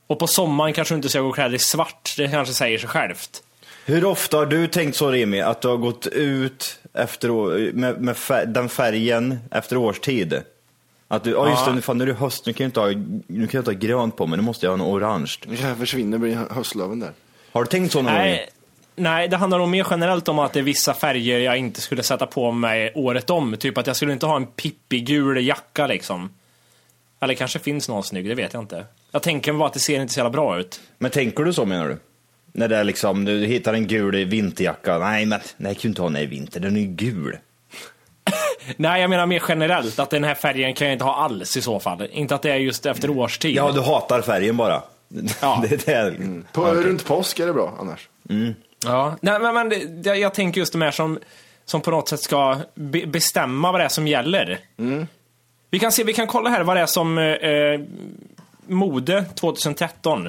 Och 0.06 0.18
på 0.18 0.26
sommaren 0.26 0.72
kanske 0.72 0.94
du 0.94 0.96
inte 0.96 1.08
ska 1.08 1.20
gå 1.20 1.32
klädd 1.32 1.54
i 1.54 1.58
svart, 1.58 2.14
det 2.16 2.28
kanske 2.28 2.54
säger 2.54 2.78
sig 2.78 2.88
självt. 2.88 3.42
Hur 3.90 4.04
ofta 4.04 4.36
har 4.36 4.46
du 4.46 4.66
tänkt 4.66 4.96
så 4.96 5.10
Remi, 5.10 5.40
att 5.40 5.62
du 5.62 5.68
har 5.68 5.76
gått 5.76 6.06
ut 6.06 6.78
efter, 6.94 7.28
med, 7.72 8.00
med 8.00 8.16
fär, 8.16 8.46
den 8.46 8.68
färgen 8.68 9.38
efter 9.50 9.76
årstid? 9.76 10.42
Att 11.08 11.24
du, 11.24 11.30
ja 11.30 11.50
just 11.50 11.66
det, 11.66 11.72
nu, 11.72 11.80
fan, 11.80 11.98
nu 11.98 12.04
är 12.04 12.08
det 12.08 12.14
höst, 12.14 12.46
nu 12.46 12.52
kan 12.52 12.64
jag 12.64 12.68
inte 12.68 12.80
ha, 12.80 12.88
nu 13.26 13.46
kan 13.46 13.58
jag 13.58 13.60
inte 13.60 13.70
ha 13.70 13.78
grönt 13.78 14.16
på 14.16 14.26
mig, 14.26 14.36
nu 14.36 14.42
måste 14.42 14.66
jag 14.66 14.70
ha 14.70 14.84
en 14.84 14.92
orange. 14.92 15.34
Kanske 15.40 15.74
försvinner, 15.74 16.18
blir 16.18 16.38
höstlöven 16.50 17.00
där. 17.00 17.12
Har 17.52 17.64
du 17.64 17.68
tänkt 17.68 17.92
så 17.92 18.02
någon 18.02 18.12
gång? 18.12 18.22
Nej, 18.22 18.48
nej, 18.96 19.28
det 19.28 19.36
handlar 19.36 19.58
nog 19.58 19.68
mer 19.68 19.86
generellt 19.90 20.28
om 20.28 20.38
att 20.38 20.52
det 20.52 20.58
är 20.58 20.64
vissa 20.64 20.94
färger 20.94 21.38
jag 21.38 21.58
inte 21.58 21.80
skulle 21.80 22.02
sätta 22.02 22.26
på 22.26 22.52
mig 22.52 22.92
året 22.94 23.30
om. 23.30 23.56
Typ 23.56 23.78
att 23.78 23.86
jag 23.86 23.96
skulle 23.96 24.12
inte 24.12 24.26
ha 24.26 24.36
en 24.36 24.46
pippigul 24.46 25.46
jacka 25.46 25.86
liksom. 25.86 26.30
Eller 27.20 27.34
kanske 27.34 27.58
finns 27.58 27.88
någon 27.88 28.02
snygg, 28.02 28.28
det 28.28 28.34
vet 28.34 28.52
jag 28.52 28.62
inte. 28.62 28.84
Jag 29.10 29.22
tänker 29.22 29.52
bara 29.52 29.68
att 29.68 29.74
det 29.74 29.80
ser 29.80 30.00
inte 30.00 30.14
så 30.14 30.20
jävla 30.20 30.30
bra 30.30 30.58
ut. 30.58 30.80
Men 30.98 31.10
tänker 31.10 31.44
du 31.44 31.52
så 31.52 31.64
menar 31.64 31.88
du? 31.88 31.96
När 32.52 32.68
det 32.68 32.76
är 32.76 32.84
liksom, 32.84 33.24
du 33.24 33.46
hittar 33.46 33.74
en 33.74 33.86
gul 33.86 34.24
vinterjacka, 34.24 34.98
nej 34.98 35.26
men, 35.26 35.40
nej 35.56 35.74
kan 35.74 35.80
ju 35.82 35.88
inte 35.88 36.02
ha 36.02 36.08
den 36.08 36.22
i 36.22 36.26
vinter, 36.26 36.60
den 36.60 36.76
är 36.76 36.80
ju 36.80 36.86
gul. 36.86 37.38
Nej, 38.76 39.00
jag 39.00 39.10
menar 39.10 39.26
mer 39.26 39.42
generellt, 39.48 39.98
att 39.98 40.10
den 40.10 40.24
här 40.24 40.34
färgen 40.34 40.74
kan 40.74 40.86
jag 40.86 40.94
inte 40.94 41.04
ha 41.04 41.14
alls 41.14 41.56
i 41.56 41.62
så 41.62 41.80
fall. 41.80 42.08
Inte 42.12 42.34
att 42.34 42.42
det 42.42 42.50
är 42.50 42.56
just 42.56 42.86
efter 42.86 43.10
årstid. 43.10 43.56
Ja, 43.56 43.72
du 43.72 43.80
hatar 43.80 44.22
färgen 44.22 44.56
bara. 44.56 44.82
Ja. 45.40 45.64
det 45.70 45.88
är 45.88 46.04
det. 46.04 46.42
På, 46.52 46.64
Runt 46.64 47.04
påsk 47.04 47.38
är 47.38 47.46
det 47.46 47.52
bra 47.52 47.74
annars. 47.80 48.08
Ja, 48.84 49.16
nej 49.20 49.40
men, 49.40 49.54
men 49.54 49.68
det, 50.02 50.14
jag 50.14 50.34
tänker 50.34 50.60
just 50.60 50.72
de 50.72 50.82
här 50.82 50.90
som, 50.90 51.18
som 51.64 51.80
på 51.80 51.90
något 51.90 52.08
sätt 52.08 52.20
ska 52.20 52.56
be 52.74 53.06
bestämma 53.06 53.72
vad 53.72 53.80
det 53.80 53.84
är 53.84 53.88
som 53.88 54.06
gäller. 54.06 54.58
Vi 55.70 55.78
kan 55.78 55.92
se, 55.92 56.04
vi 56.04 56.12
kan 56.12 56.26
kolla 56.26 56.50
här 56.50 56.64
vad 56.64 56.76
det 56.76 56.80
är 56.80 56.86
som 56.86 57.18
eh, 57.18 57.80
mode 58.66 59.24
2013. 59.34 60.28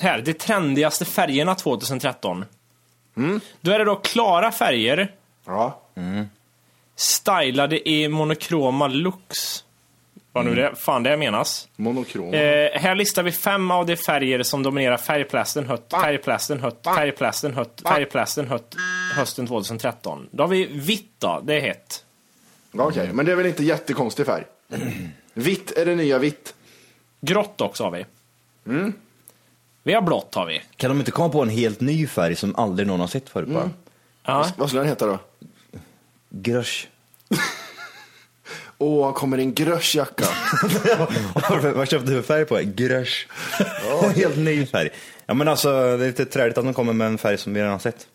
Här, 0.00 0.20
de 0.20 0.34
trendigaste 0.34 1.04
färgerna 1.04 1.54
2013. 1.54 2.44
Då 3.60 3.70
är 3.72 3.78
det 3.78 3.84
då 3.84 3.96
klara 3.96 4.52
färger, 4.52 5.12
Ja. 5.46 5.80
stylade 6.96 7.88
i 7.88 8.08
monokroma 8.08 8.88
looks. 8.88 9.64
Vad 10.32 10.44
nu 10.44 10.54
det 10.54 10.74
fan 10.76 11.02
det 11.02 11.16
menas. 11.16 11.68
Monokrom. 11.76 12.34
Eh, 12.34 12.40
här 12.80 12.94
listar 12.94 13.22
vi 13.22 13.32
fem 13.32 13.70
av 13.70 13.86
de 13.86 13.96
färger 13.96 14.42
som 14.42 14.62
dominerar 14.62 14.96
färgplasten 14.96 15.66
hött, 15.66 15.86
färgplasten 15.90 16.60
hött, 16.60 16.80
färgplasten 16.84 17.54
hött, 17.54 17.82
färgplasten 17.84 18.48
hött 18.48 18.74
hösten 19.16 19.46
2013. 19.46 20.28
Då 20.30 20.42
har 20.42 20.48
vi 20.48 20.64
vitt 20.66 21.10
då, 21.18 21.40
det 21.44 21.54
är 21.54 21.60
hett. 21.60 22.04
Okej, 22.72 23.10
men 23.12 23.26
det 23.26 23.32
är 23.32 23.36
väl 23.36 23.46
inte 23.46 23.64
jättekonstig 23.64 24.26
färg? 24.26 24.44
Vitt 25.34 25.70
är 25.70 25.86
det 25.86 25.94
nya 25.94 26.18
vitt. 26.18 26.54
Grått 27.20 27.60
också 27.60 27.84
har 27.84 27.90
vi. 27.90 28.04
Vi 29.82 29.94
har 29.94 30.02
blått 30.02 30.34
har 30.34 30.46
vi. 30.46 30.62
Kan 30.76 30.90
de 30.90 30.98
inte 30.98 31.10
komma 31.10 31.28
på 31.28 31.42
en 31.42 31.48
helt 31.48 31.80
ny 31.80 32.06
färg 32.06 32.36
som 32.36 32.56
aldrig 32.56 32.88
någon 32.88 33.00
har 33.00 33.06
sett 33.06 33.28
förut 33.28 33.48
bara? 33.48 33.70
Ja. 34.24 34.46
Vad 34.56 34.68
skulle 34.68 34.80
den 34.82 34.88
heta 34.88 35.06
då? 35.06 35.18
Grösch. 36.30 36.88
Åh, 38.78 39.12
kommer 39.12 39.38
en 39.38 39.54
gröschjacka. 39.54 40.24
Vad 41.74 41.88
köpte 41.88 42.10
du 42.10 42.22
för 42.22 42.22
färg 42.22 42.44
på? 42.44 42.60
Grösch. 42.64 43.28
helt 44.16 44.36
ny 44.36 44.66
färg. 44.66 44.88
Ja 45.26 45.34
men 45.34 45.48
alltså, 45.48 45.68
det 45.72 46.04
är 46.04 46.06
lite 46.06 46.24
träligt 46.24 46.58
att 46.58 46.64
de 46.64 46.74
kommer 46.74 46.92
med 46.92 47.06
en 47.06 47.18
färg 47.18 47.38
som 47.38 47.54
vi 47.54 47.60
redan 47.60 47.72
har 47.72 47.78
sett. 47.78 48.06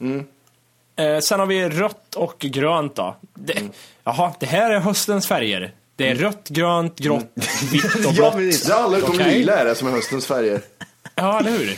Eh, 0.95 1.19
sen 1.19 1.39
har 1.39 1.48
vi 1.48 1.69
rött 1.69 2.15
och 2.15 2.39
grönt 2.39 2.95
då. 2.95 3.15
Det, 3.34 3.69
Jaha, 4.03 4.34
det 4.39 4.45
här 4.45 4.72
är 4.72 4.79
höstens 4.79 5.27
färger. 5.27 5.74
Det 5.95 6.07
är 6.07 6.15
rött, 6.15 6.50
grönt, 6.50 7.00
grått, 7.00 7.31
vitt 7.72 7.86
och 7.86 8.13
Ja, 8.13 8.31
blått. 8.31 8.38
Det 8.38 8.69
är 8.69 8.74
alla 8.74 8.98
utom 8.98 9.10
Okej. 9.15 9.38
lila 9.38 9.53
är 9.53 9.65
det 9.65 9.75
som 9.75 9.88
är 9.88 9.91
höstens 9.91 10.27
färger. 10.27 10.62
Ja, 11.15 11.39
eller 11.39 11.51
hur? 11.51 11.77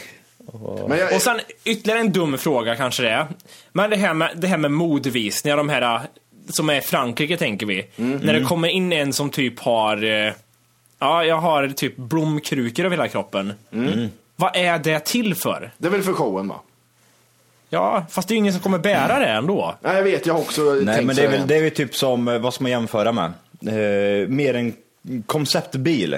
Men 0.87 0.97
jag, 0.97 1.15
Och 1.15 1.21
sen 1.21 1.39
ytterligare 1.63 1.99
en 1.99 2.11
dum 2.11 2.37
fråga 2.37 2.75
kanske 2.75 3.03
det 3.03 3.09
är. 3.09 3.27
Men 3.71 3.89
det 3.89 3.95
här 3.95 4.13
med, 4.13 4.31
det 4.35 4.47
här 4.47 4.57
med 4.57 4.71
modevisningar, 4.71 5.57
de 5.57 5.69
här 5.69 5.81
äh, 5.95 6.01
som 6.49 6.69
är 6.69 6.75
i 6.75 6.81
Frankrike 6.81 7.37
tänker 7.37 7.65
vi. 7.65 7.85
När 7.95 8.33
det 8.33 8.43
kommer 8.43 8.67
in 8.67 8.93
en 8.93 9.13
som 9.13 9.29
typ 9.29 9.59
har, 9.59 10.03
eh, 10.03 10.33
ja 10.99 11.23
jag 11.23 11.37
har 11.37 11.67
typ 11.67 11.97
blomkrukor 11.97 12.85
över 12.85 12.95
hela 12.95 13.07
kroppen. 13.07 13.53
Vad 14.35 14.55
är 14.55 14.79
det 14.79 14.99
till 14.99 15.35
för? 15.35 15.71
det 15.77 15.87
är 15.87 15.91
väl 15.91 16.03
för 16.03 16.13
showen 16.13 16.47
va? 16.47 16.55
Ja, 17.69 18.05
fast 18.09 18.27
det 18.27 18.31
är 18.31 18.35
ju 18.35 18.39
ingen 18.39 18.53
som 18.53 18.61
kommer 18.61 18.77
bära 18.77 19.19
det 19.19 19.25
ändå. 19.27 19.75
Nej, 19.81 19.95
jag 19.95 20.03
vet, 20.03 20.25
jag 20.25 20.33
har 20.33 20.41
också 20.41 20.61
Nej 20.61 20.95
tänkt 20.95 21.07
men 21.07 21.15
det 21.15 21.23
är, 21.23 21.31
väl, 21.31 21.47
det 21.47 21.55
är 21.55 21.61
väl 21.61 21.71
typ 21.71 21.95
som, 21.95 22.27
eh, 22.27 22.39
vad 22.39 22.53
ska 22.53 22.63
man 22.63 22.71
jämföra 22.71 23.11
med? 23.11 23.31
Eh, 23.67 24.27
mer 24.27 24.53
en 24.53 24.73
konceptbil. 25.25 26.17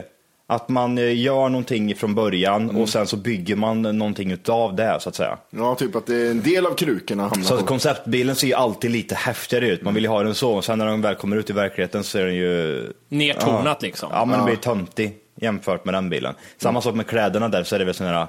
Att 0.51 0.69
man 0.69 0.97
eh, 0.97 1.19
gör 1.19 1.49
någonting 1.49 1.95
från 1.95 2.15
början 2.15 2.69
och 2.69 2.89
sen 2.89 3.07
så 3.07 3.17
bygger 3.17 3.55
man 3.55 3.81
någonting 3.81 4.31
utav 4.31 4.75
det 4.75 4.97
så 4.99 5.09
att 5.09 5.15
säga. 5.15 5.37
Ja, 5.49 5.75
typ 5.75 5.95
att 5.95 6.05
det 6.05 6.15
är 6.15 6.31
en 6.31 6.41
del 6.41 6.65
av 6.65 6.73
krukorna 6.73 7.23
hamnar 7.23 7.43
Så 7.45 7.53
på. 7.53 7.59
att 7.59 7.67
konceptbilen 7.67 8.35
ser 8.35 8.47
ju 8.47 8.53
alltid 8.53 8.91
lite 8.91 9.15
häftigare 9.15 9.69
ut. 9.69 9.81
Man 9.81 9.93
vill 9.93 10.03
ju 10.03 10.09
ha 10.09 10.23
den 10.23 10.35
så. 10.35 10.51
Och 10.51 10.65
sen 10.65 10.79
när 10.79 10.85
den 10.85 11.01
väl 11.01 11.15
kommer 11.15 11.37
ut 11.37 11.49
i 11.49 11.53
verkligheten 11.53 12.03
så 12.03 12.17
är 12.17 12.25
den 12.25 12.35
ju... 12.35 12.83
Nertonat 13.09 13.77
ja. 13.81 13.87
liksom. 13.87 14.09
Ja, 14.13 14.25
men 14.25 14.37
den 14.37 14.45
blir 14.45 14.55
töntig 14.55 15.17
jämfört 15.41 15.85
med 15.85 15.93
den 15.93 16.09
bilen. 16.09 16.33
Samma 16.57 16.81
sak 16.81 16.95
med 16.95 17.07
kläderna 17.07 17.49
där 17.49 17.63
så 17.63 17.75
är 17.75 17.79
det 17.79 17.85
väl 17.85 17.93
sådana 17.93 18.19
här 18.19 18.27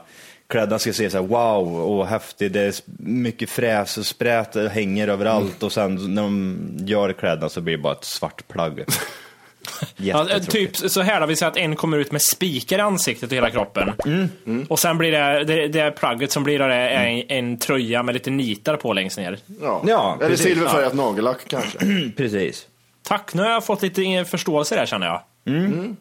Kläderna 0.48 0.78
ska 0.78 0.92
se 0.92 1.10
så 1.10 1.16
här 1.20 1.26
wow 1.26 1.80
och 1.80 2.06
häftigt, 2.06 2.52
det 2.52 2.60
är 2.60 2.74
mycket 2.98 3.50
fräs 3.50 3.98
och 3.98 4.06
sprät, 4.06 4.72
hänger 4.72 5.08
överallt 5.08 5.62
och 5.62 5.72
sen 5.72 6.14
när 6.14 6.22
de 6.22 6.58
gör 6.86 7.12
kläderna 7.12 7.48
så 7.48 7.60
blir 7.60 7.76
det 7.76 7.82
bara 7.82 7.92
ett 7.92 8.04
svart 8.04 8.48
plagg. 8.48 8.84
Ja, 9.96 10.28
Jättetråkigt. 10.28 10.80
typ 10.80 10.90
så 10.90 11.00
här 11.00 11.20
då, 11.20 11.26
vi 11.26 11.36
säger 11.36 11.50
att 11.50 11.56
en 11.56 11.76
kommer 11.76 11.98
ut 11.98 12.12
med 12.12 12.22
spikar 12.22 12.78
i 12.78 12.80
ansiktet 12.80 13.30
och 13.30 13.36
hela 13.36 13.50
kroppen. 13.50 13.92
Och 14.68 14.78
sen 14.78 14.98
blir 14.98 15.12
det, 15.12 15.44
det, 15.44 15.68
det 15.68 15.90
plagget 15.90 16.32
som 16.32 16.42
blir 16.44 16.58
då 16.58 16.66
det 16.66 16.74
är 16.74 17.06
en, 17.06 17.22
en 17.28 17.56
tröja 17.58 18.02
med 18.02 18.12
lite 18.12 18.30
nitar 18.30 18.76
på 18.76 18.92
längst 18.92 19.18
ner. 19.18 19.38
Ja, 19.62 19.82
Ja, 19.86 20.16
Eller 20.20 20.28
precis. 20.30 20.46
silverfärgat 20.46 20.94
nagellack 20.94 21.38
kanske. 21.48 21.78
Precis. 22.16 22.66
Tack, 23.02 23.34
nu 23.34 23.42
har 23.42 23.50
jag 23.50 23.64
fått 23.64 23.82
lite 23.82 24.24
förståelse 24.24 24.74
där 24.76 24.86
känner 24.86 25.06
jag. 25.06 25.22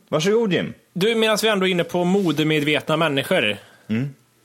Varsågod 0.10 0.54
Jim. 0.54 0.74
Du, 0.94 1.16
medan 1.16 1.38
vi 1.42 1.48
ändå 1.48 1.68
är 1.68 1.72
inne 1.72 1.84
på 1.84 2.04
modemedvetna 2.04 2.98
människor. 2.98 3.58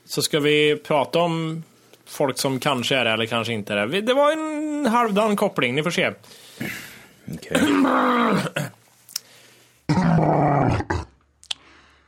Så 0.07 0.23
ska 0.23 0.41
vi 0.41 0.77
prata 0.77 1.19
om 1.19 1.63
folk 2.07 2.39
som 2.39 2.61
kanske 2.61 2.97
är 2.97 3.05
det 3.05 3.11
eller 3.11 3.27
kanske 3.27 3.53
inte 3.53 3.73
är 3.75 3.87
det. 3.87 4.01
Det 4.01 4.15
var 4.15 4.33
en 4.33 4.87
halvdan 4.87 5.37
koppling, 5.37 5.75
ni 5.75 5.83
får 5.83 5.91
se. 5.91 6.11
Okej. 7.35 7.61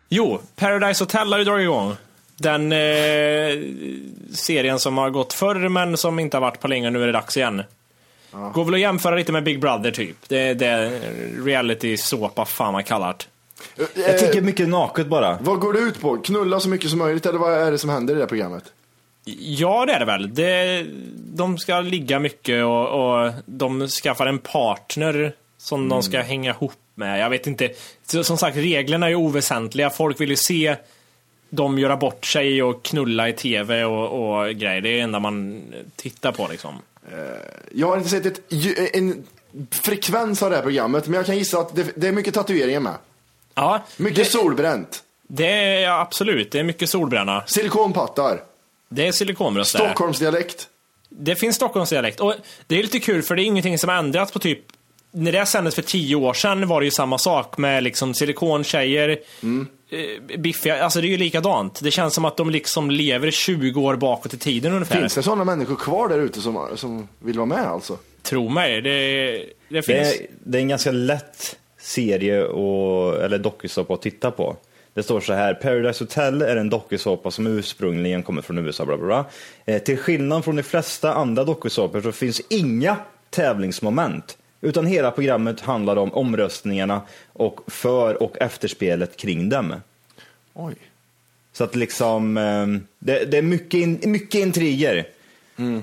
Jo, 0.08 0.40
Paradise 0.56 1.04
Hotel 1.04 1.32
har 1.32 1.38
ju 1.38 1.44
dragit 1.44 1.64
igång. 1.64 1.96
Den 2.36 2.72
eh, 2.72 2.78
serien 4.34 4.78
som 4.78 4.98
har 4.98 5.10
gått 5.10 5.32
förr 5.32 5.68
men 5.68 5.96
som 5.96 6.18
inte 6.18 6.36
har 6.36 6.42
varit 6.42 6.60
på 6.60 6.68
länge, 6.68 6.90
nu 6.90 7.02
är 7.02 7.06
det 7.06 7.12
dags 7.12 7.36
igen. 7.36 7.62
Går 8.52 8.64
väl 8.64 8.74
att 8.74 8.80
jämföra 8.80 9.16
lite 9.16 9.32
med 9.32 9.44
Big 9.44 9.60
Brother 9.60 9.90
typ. 9.90 10.16
Det, 10.28 10.54
det 10.54 10.66
är 10.66 11.00
reality 11.44 11.96
såpa, 11.96 12.44
fan 12.44 12.72
man 12.72 12.84
kallar 12.84 13.14
det. 13.18 13.26
Jag 13.94 14.18
tycker 14.18 14.42
mycket 14.42 14.68
naket 14.68 15.06
bara. 15.06 15.38
Vad 15.40 15.60
går 15.60 15.72
det 15.72 15.78
ut 15.78 16.00
på? 16.00 16.16
Knulla 16.16 16.60
så 16.60 16.68
mycket 16.68 16.90
som 16.90 16.98
möjligt 16.98 17.26
eller 17.26 17.38
vad 17.38 17.52
är 17.52 17.70
det 17.70 17.78
som 17.78 17.90
händer 17.90 18.14
i 18.14 18.16
det 18.16 18.22
här 18.22 18.28
programmet? 18.28 18.64
Ja, 19.38 19.86
det 19.86 19.92
är 19.92 19.98
det 19.98 20.04
väl. 20.04 20.34
Det, 20.34 20.86
de 21.16 21.58
ska 21.58 21.80
ligga 21.80 22.18
mycket 22.18 22.64
och, 22.64 22.88
och 22.88 23.32
de 23.46 23.88
skaffar 23.88 24.26
en 24.26 24.38
partner 24.38 25.32
som 25.58 25.88
de 25.88 26.02
ska 26.02 26.20
hänga 26.20 26.50
ihop 26.50 26.72
med. 26.96 27.20
Jag 27.20 27.30
vet 27.30 27.46
inte. 27.46 27.70
Som 28.22 28.38
sagt, 28.38 28.56
reglerna 28.56 29.06
är 29.06 29.10
ju 29.10 29.16
oväsentliga. 29.16 29.90
Folk 29.90 30.20
vill 30.20 30.30
ju 30.30 30.36
se 30.36 30.76
dem 31.50 31.78
göra 31.78 31.96
bort 31.96 32.26
sig 32.26 32.62
och 32.62 32.82
knulla 32.82 33.28
i 33.28 33.32
tv 33.32 33.84
och, 33.84 34.38
och 34.38 34.48
grejer. 34.54 34.80
Det 34.80 34.88
är 34.88 34.92
det 34.92 35.00
enda 35.00 35.18
man 35.18 35.62
tittar 35.96 36.32
på 36.32 36.48
liksom. 36.50 36.74
Jag 37.72 37.86
har 37.86 37.96
inte 37.96 38.08
sett 38.08 38.26
ett, 38.26 38.40
en 38.94 39.26
frekvens 39.70 40.42
av 40.42 40.50
det 40.50 40.56
här 40.56 40.62
programmet, 40.62 41.06
men 41.06 41.14
jag 41.14 41.26
kan 41.26 41.38
gissa 41.38 41.58
att 41.58 41.76
det, 41.76 41.86
det 41.96 42.08
är 42.08 42.12
mycket 42.12 42.34
tatueringar 42.34 42.80
med. 42.80 42.94
Ja, 43.54 43.82
Mycket 43.96 44.16
det, 44.16 44.24
solbränt. 44.24 45.02
det 45.28 45.46
är 45.52 45.80
ja, 45.80 46.00
absolut. 46.00 46.50
Det 46.52 46.58
är 46.58 46.64
mycket 46.64 46.90
solbränna. 46.90 47.44
Silikonpattar. 47.46 48.42
Det 48.88 49.06
är 49.06 49.12
silikonbröst. 49.12 49.70
Stockholmsdialekt. 49.70 50.68
Det 51.08 51.36
finns 51.36 51.56
Stockholmsdialekt. 51.56 52.20
Och 52.20 52.34
det 52.66 52.78
är 52.78 52.82
lite 52.82 53.00
kul 53.00 53.22
för 53.22 53.36
det 53.36 53.42
är 53.42 53.44
ingenting 53.44 53.78
som 53.78 53.88
har 53.90 53.96
ändrats 53.96 54.32
på 54.32 54.38
typ 54.38 54.60
när 55.16 55.32
det 55.32 55.46
sändes 55.46 55.74
för 55.74 55.82
tio 55.82 56.16
år 56.16 56.34
sedan 56.34 56.68
var 56.68 56.80
det 56.80 56.84
ju 56.84 56.90
samma 56.90 57.18
sak 57.18 57.58
med 57.58 57.82
liksom 57.82 58.14
silikontjejer, 58.14 59.08
eh, 59.10 60.38
biffiga, 60.38 60.84
alltså 60.84 61.00
det 61.00 61.06
är 61.06 61.10
ju 61.10 61.16
likadant. 61.16 61.80
Det 61.82 61.90
känns 61.90 62.14
som 62.14 62.24
att 62.24 62.36
de 62.36 62.50
liksom 62.50 62.90
lever 62.90 63.30
20 63.30 63.80
år 63.80 63.96
bakåt 63.96 64.34
i 64.34 64.38
tiden 64.38 64.72
ungefär. 64.72 65.00
Finns 65.00 65.14
det 65.14 65.22
sådana 65.22 65.44
människor 65.44 65.76
kvar 65.76 66.08
där 66.08 66.18
ute 66.18 66.40
som, 66.40 66.68
som 66.74 67.08
vill 67.18 67.36
vara 67.36 67.46
med 67.46 67.66
alltså? 67.66 67.98
Tro 68.22 68.48
mig, 68.48 68.80
det, 68.80 68.90
det 68.90 69.44
Det 69.68 69.82
finns. 69.82 70.20
är, 70.20 70.26
det 70.44 70.58
är 70.58 70.62
en 70.62 70.68
ganska 70.68 70.90
lätt 70.92 71.56
serie 71.78 72.44
och, 72.44 73.22
eller 73.22 73.38
dokusåpa 73.38 73.94
att 73.94 74.02
titta 74.02 74.30
på. 74.30 74.56
Det 74.94 75.02
står 75.02 75.20
så 75.20 75.32
här, 75.32 75.54
Paradise 75.54 76.04
Hotel 76.04 76.42
är 76.42 76.56
en 76.56 76.70
dokusåpa 76.70 77.30
som 77.30 77.46
ursprungligen 77.46 78.22
kommer 78.22 78.42
från 78.42 78.58
USA. 78.58 78.84
Bla 78.86 78.96
bla 78.96 79.06
bla. 79.06 79.24
Eh, 79.74 79.82
till 79.82 79.96
skillnad 79.98 80.44
från 80.44 80.56
de 80.56 80.62
flesta 80.62 81.14
andra 81.14 81.44
dokusåpor 81.44 82.00
så 82.00 82.12
finns 82.12 82.40
inga 82.50 82.96
tävlingsmoment. 83.30 84.38
Utan 84.66 84.86
hela 84.86 85.10
programmet 85.10 85.60
handlar 85.60 85.96
om 85.96 86.12
omröstningarna 86.14 87.00
och 87.32 87.60
för 87.66 88.22
och 88.22 88.36
efterspelet 88.40 89.16
kring 89.16 89.48
dem. 89.48 89.74
Oj. 90.54 90.74
Så 91.52 91.64
att 91.64 91.74
liksom, 91.74 92.36
eh, 92.36 92.66
det, 92.98 93.24
det 93.24 93.38
är 93.38 93.42
mycket, 93.42 93.74
in, 93.80 94.00
mycket 94.04 94.40
intriger. 94.40 95.06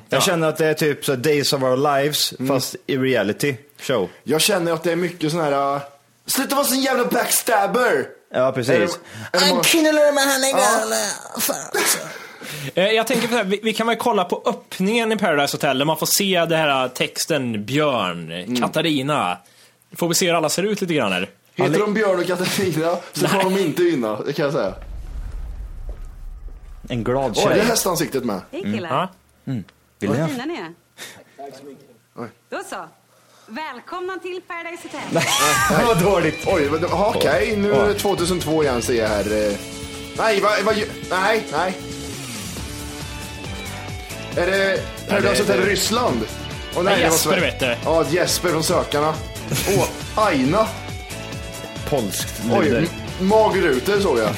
Jag 0.09 0.23
känner 0.23 0.47
att 0.47 0.57
det 0.57 0.65
är 0.65 0.73
typ 0.73 1.05
så 1.05 1.15
Days 1.15 1.53
of 1.53 1.63
Our 1.63 1.77
Lives 2.01 2.33
fast 2.47 2.75
i 2.87 2.97
reality 2.97 3.55
show. 3.79 4.09
Jag 4.23 4.41
känner 4.41 4.71
att 4.71 4.83
det 4.83 4.91
är 4.91 4.95
mycket 4.95 5.31
sån 5.31 5.39
här... 5.41 5.75
Uh, 5.75 5.81
Sluta 6.25 6.55
vara 6.55 6.65
sån 6.65 6.81
jävla 6.81 7.05
backstabber! 7.05 8.05
Ja, 8.31 8.47
Är 8.47 8.51
precis. 8.51 8.99
det, 9.31 9.37
är 9.37 9.41
det 9.41 9.49
många- 9.49 9.63
Knullar 9.63 10.11
med 10.13 10.23
henne 10.23 10.51
galen. 10.51 10.99
Eh, 10.99 12.22
Jag 12.73 13.07
tänker 13.07 13.27
på 13.27 13.33
det 13.35 13.43
här, 13.43 13.59
vi, 13.63 13.73
kan 13.73 13.87
väl 13.87 13.95
kolla 13.95 14.25
på 14.25 14.41
öppningen 14.45 15.11
i 15.11 15.17
Paradise 15.17 15.57
Hotel 15.57 15.77
där 15.77 15.85
man 15.85 15.97
får 15.97 16.05
se 16.05 16.45
det 16.45 16.57
här 16.57 16.87
texten 16.87 17.65
Björn, 17.65 18.57
Katarina. 18.59 19.37
Får 19.95 20.07
vi 20.07 20.15
se 20.15 20.27
hur 20.27 20.33
alla 20.33 20.49
ser 20.49 20.63
ut 20.63 20.81
lite 20.81 20.93
grann 20.93 21.11
här. 21.11 21.29
Heter 21.55 21.79
de 21.79 21.93
Björn 21.93 22.19
och 22.19 22.27
Katarina 22.27 22.97
så 23.13 23.27
kommer 23.27 23.43
de 23.43 23.59
inte 23.59 23.81
vinna, 23.83 24.21
det 24.21 24.33
kan 24.33 24.45
jag 24.45 24.53
säga. 24.53 24.73
En 26.89 27.03
glad 27.03 27.31
Oj, 27.35 27.43
det 27.45 27.51
är 27.51 27.55
tjej. 27.55 27.65
hästansiktet 27.65 28.23
med. 28.25 28.41
Hej 28.51 28.61
killar. 28.61 29.07
Vill 29.43 29.63
ni 29.99 30.07
Vad 30.07 30.29
fina 30.29 30.45
ni 30.45 30.53
är. 30.53 30.73
Oj. 32.15 32.27
Då 32.49 32.61
så. 32.69 32.85
Välkomna 33.47 34.17
till 34.19 34.41
Paradise 34.47 34.83
Hotel. 34.83 35.23
Vad 35.87 36.03
dåligt. 36.03 36.43
Oj, 36.47 36.69
okej, 36.91 37.57
nu 37.57 37.73
är 37.73 37.87
det 37.87 37.93
2002 37.93 38.63
igen 38.63 38.81
ser 38.81 38.93
jag 38.93 39.07
här. 39.07 39.49
eh. 39.49 39.57
Nej, 40.17 40.41
vad, 40.41 40.63
vad, 40.63 40.75
nej, 41.09 41.45
nej. 41.51 41.73
Är 44.37 44.47
det 44.47 44.79
Paradise 45.09 45.41
Hotel 45.43 45.61
Ryssland? 45.65 46.19
Åh, 46.75 46.83
Nej, 46.83 46.95
det 46.95 47.01
var 47.03 47.11
Jesper 47.11 47.29
Sverige. 47.29 47.41
vet 47.51 47.59
du. 47.59 47.75
Ja, 47.85 48.05
Jesper 48.09 48.49
från 48.49 48.63
Sökarna. 48.63 49.13
Åh, 49.77 49.85
Aina. 50.15 50.67
Polskt 51.89 52.41
Oj, 52.51 52.65
luder. 52.65 52.77
m- 53.19 53.27
magrutor 53.27 53.99
såg 53.99 54.19
jag. 54.19 54.29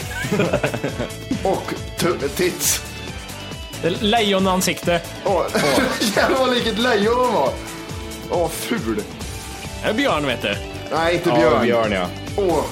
Och 1.54 1.74
tu- 2.00 2.30
tits. 2.36 2.82
Lejonansikte. 4.00 5.02
Åh, 5.26 5.44
jävlar 6.16 6.40
vad 6.40 6.54
lik 6.54 6.68
ett 6.68 6.80
lejon 6.80 7.16
hon 7.26 7.34
var. 7.34 7.50
Åh, 8.32 8.50
ful. 8.50 9.02
Det 9.84 9.90
är 9.90 9.94
Björn 9.94 10.26
vet 10.26 10.42
du. 10.42 10.56
Nej, 10.92 11.14
inte 11.16 11.30
Ja, 11.30 11.36
björn. 11.36 11.62
björn 11.62 11.92
ja. 11.92 12.08
Åh, 12.38 12.64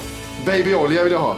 babyolja 0.46 1.02
vill 1.04 1.12
jag 1.12 1.20
ha. 1.20 1.36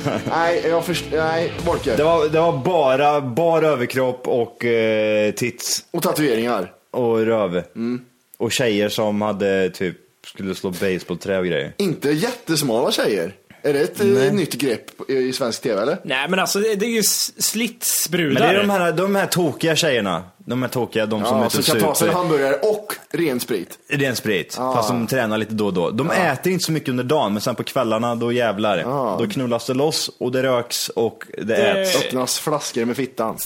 nej, 0.30 0.62
jag 0.68 0.84
först... 0.84 1.04
Nej, 1.12 1.52
Volker. 1.66 1.96
Det 1.96 2.04
var, 2.04 2.28
det 2.28 2.40
var 2.40 2.58
bara, 2.58 3.20
bara 3.20 3.66
överkropp 3.66 4.28
och 4.28 4.64
eh, 4.64 5.32
tits. 5.32 5.84
Och 5.90 6.02
tatueringar. 6.02 6.72
Och 6.90 7.18
röv. 7.18 7.62
Mm. 7.76 8.00
Och 8.38 8.52
tjejer 8.52 8.88
som 8.88 9.22
hade 9.22 9.70
typ, 9.70 9.96
skulle 10.26 10.54
slå 10.54 10.70
basebollträ 10.70 11.38
och 11.38 11.46
grejer. 11.46 11.72
Inte 11.76 12.10
jättesmala 12.10 12.92
tjejer. 12.92 13.34
Är 13.62 13.72
det 13.72 13.80
ett 13.80 14.00
eh, 14.00 14.32
nytt 14.32 14.54
grepp 14.54 15.10
i 15.10 15.32
svensk 15.32 15.62
tv 15.62 15.82
eller? 15.82 15.98
Nej 16.04 16.28
men 16.28 16.38
alltså 16.38 16.58
det, 16.58 16.86
är 16.86 16.90
ju 16.90 17.02
slitsbrudar. 17.02 18.40
Men 18.40 18.42
det 18.42 18.58
är 18.58 18.60
de 18.60 18.70
här, 18.70 18.92
de 18.92 19.14
här 19.14 19.26
tokiga 19.26 19.76
tjejerna. 19.76 20.24
De 20.44 20.62
här 20.62 20.68
tokiga, 20.68 21.06
de 21.06 21.24
som 21.24 21.38
Ja, 21.38 21.44
inte 21.44 21.62
kan 21.62 21.80
ta 21.80 21.94
sig 21.94 22.08
en 22.08 22.14
hamburgare 22.14 22.54
och 22.54 22.94
ren 23.10 23.40
sprit. 23.40 23.78
Ren 23.88 24.16
sprit, 24.16 24.56
Ah. 24.58 24.74
fast 24.74 24.88
de 24.88 25.06
tränar 25.06 25.38
lite 25.38 25.54
då 25.54 25.66
och 25.66 25.72
då. 25.74 25.90
De 25.90 26.10
äter 26.10 26.52
inte 26.52 26.64
så 26.64 26.72
mycket 26.72 26.88
under 26.88 27.04
dagen, 27.04 27.32
men 27.32 27.40
sen 27.42 27.54
på 27.54 27.64
kvällarna, 27.64 28.14
då 28.14 28.32
jävlar. 28.32 28.78
Ah. 28.86 29.16
Då 29.18 29.26
knullas 29.26 29.66
det 29.66 29.74
loss 29.74 30.10
och 30.20 30.32
det 30.32 30.42
röks 30.42 30.88
och 30.88 31.24
det, 31.38 31.44
Det- 31.44 31.82
äts. 31.82 31.96
Öppnas 31.96 32.38
flaskor 32.38 32.84
med 32.84 32.96
fittan. 32.96 33.36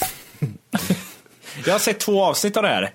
Jag 1.67 1.73
har 1.75 1.79
sett 1.79 1.99
två 2.01 2.25
avsnitt 2.25 2.57
av 2.57 2.63
det 2.63 2.69
här. 2.69 2.91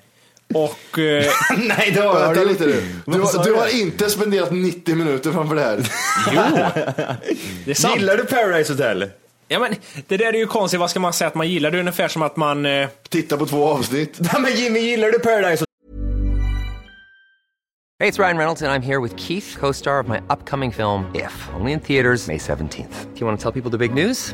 Och... 0.53 0.99
Eh, 0.99 1.25
Nej, 1.57 1.91
det 1.95 2.01
har 2.01 2.19
Vänta 2.19 2.39
du 2.41 2.47
lite 2.47 2.65
du. 2.65 2.83
Du, 3.05 3.11
har- 3.19 3.43
du 3.43 3.51
du? 3.51 3.55
har 3.57 3.79
inte 3.81 4.09
spenderat 4.09 4.51
90 4.51 4.95
minuter 4.95 5.31
framför 5.31 5.55
det 5.55 5.61
här. 5.61 5.77
det 7.65 7.71
är 7.71 7.75
sant. 7.75 7.95
Gillar 7.95 8.17
du 8.17 8.25
Paradise 8.25 8.73
Hotel? 8.73 9.09
Ja, 9.51 9.59
men, 9.59 9.75
det 10.07 10.17
där 10.17 10.33
är 10.33 10.37
ju 10.37 10.47
konstigt, 10.47 10.79
vad 10.79 10.89
ska 10.89 10.99
man 10.99 11.13
säga 11.13 11.27
att 11.27 11.35
man 11.35 11.49
gillar? 11.49 11.71
Det 11.71 11.77
är 11.77 11.79
ungefär 11.79 12.07
som 12.07 12.21
att 12.21 12.37
man... 12.37 12.65
Eh, 12.65 12.89
Titta 13.09 13.37
på 13.37 13.45
två 13.45 13.67
avsnitt. 13.67 14.19
Ja, 14.33 14.39
men 14.39 14.51
Jimmy, 14.55 14.79
gillar 14.79 15.11
du 15.11 15.19
Paradise 15.19 15.65
Hey, 17.99 18.09
it's 18.09 18.19
Ryan 18.19 18.37
Reynolds, 18.37 18.61
and 18.61 18.71
I'm 18.71 18.81
here 18.81 18.99
with 18.99 19.15
Keith, 19.15 19.57
co 19.59 19.73
star 19.73 19.99
of 19.99 20.07
my 20.07 20.17
upcoming 20.29 20.71
film, 20.71 21.05
If, 21.15 21.49
only 21.59 21.71
in 21.71 21.79
theaters, 21.79 22.27
May 22.27 22.37
17th. 22.37 23.13
Do 23.13 23.19
you 23.19 23.27
want 23.27 23.39
to 23.39 23.51
tell 23.51 23.61
people 23.61 23.77
the 23.77 23.87
big 23.87 23.93
news? 23.93 24.33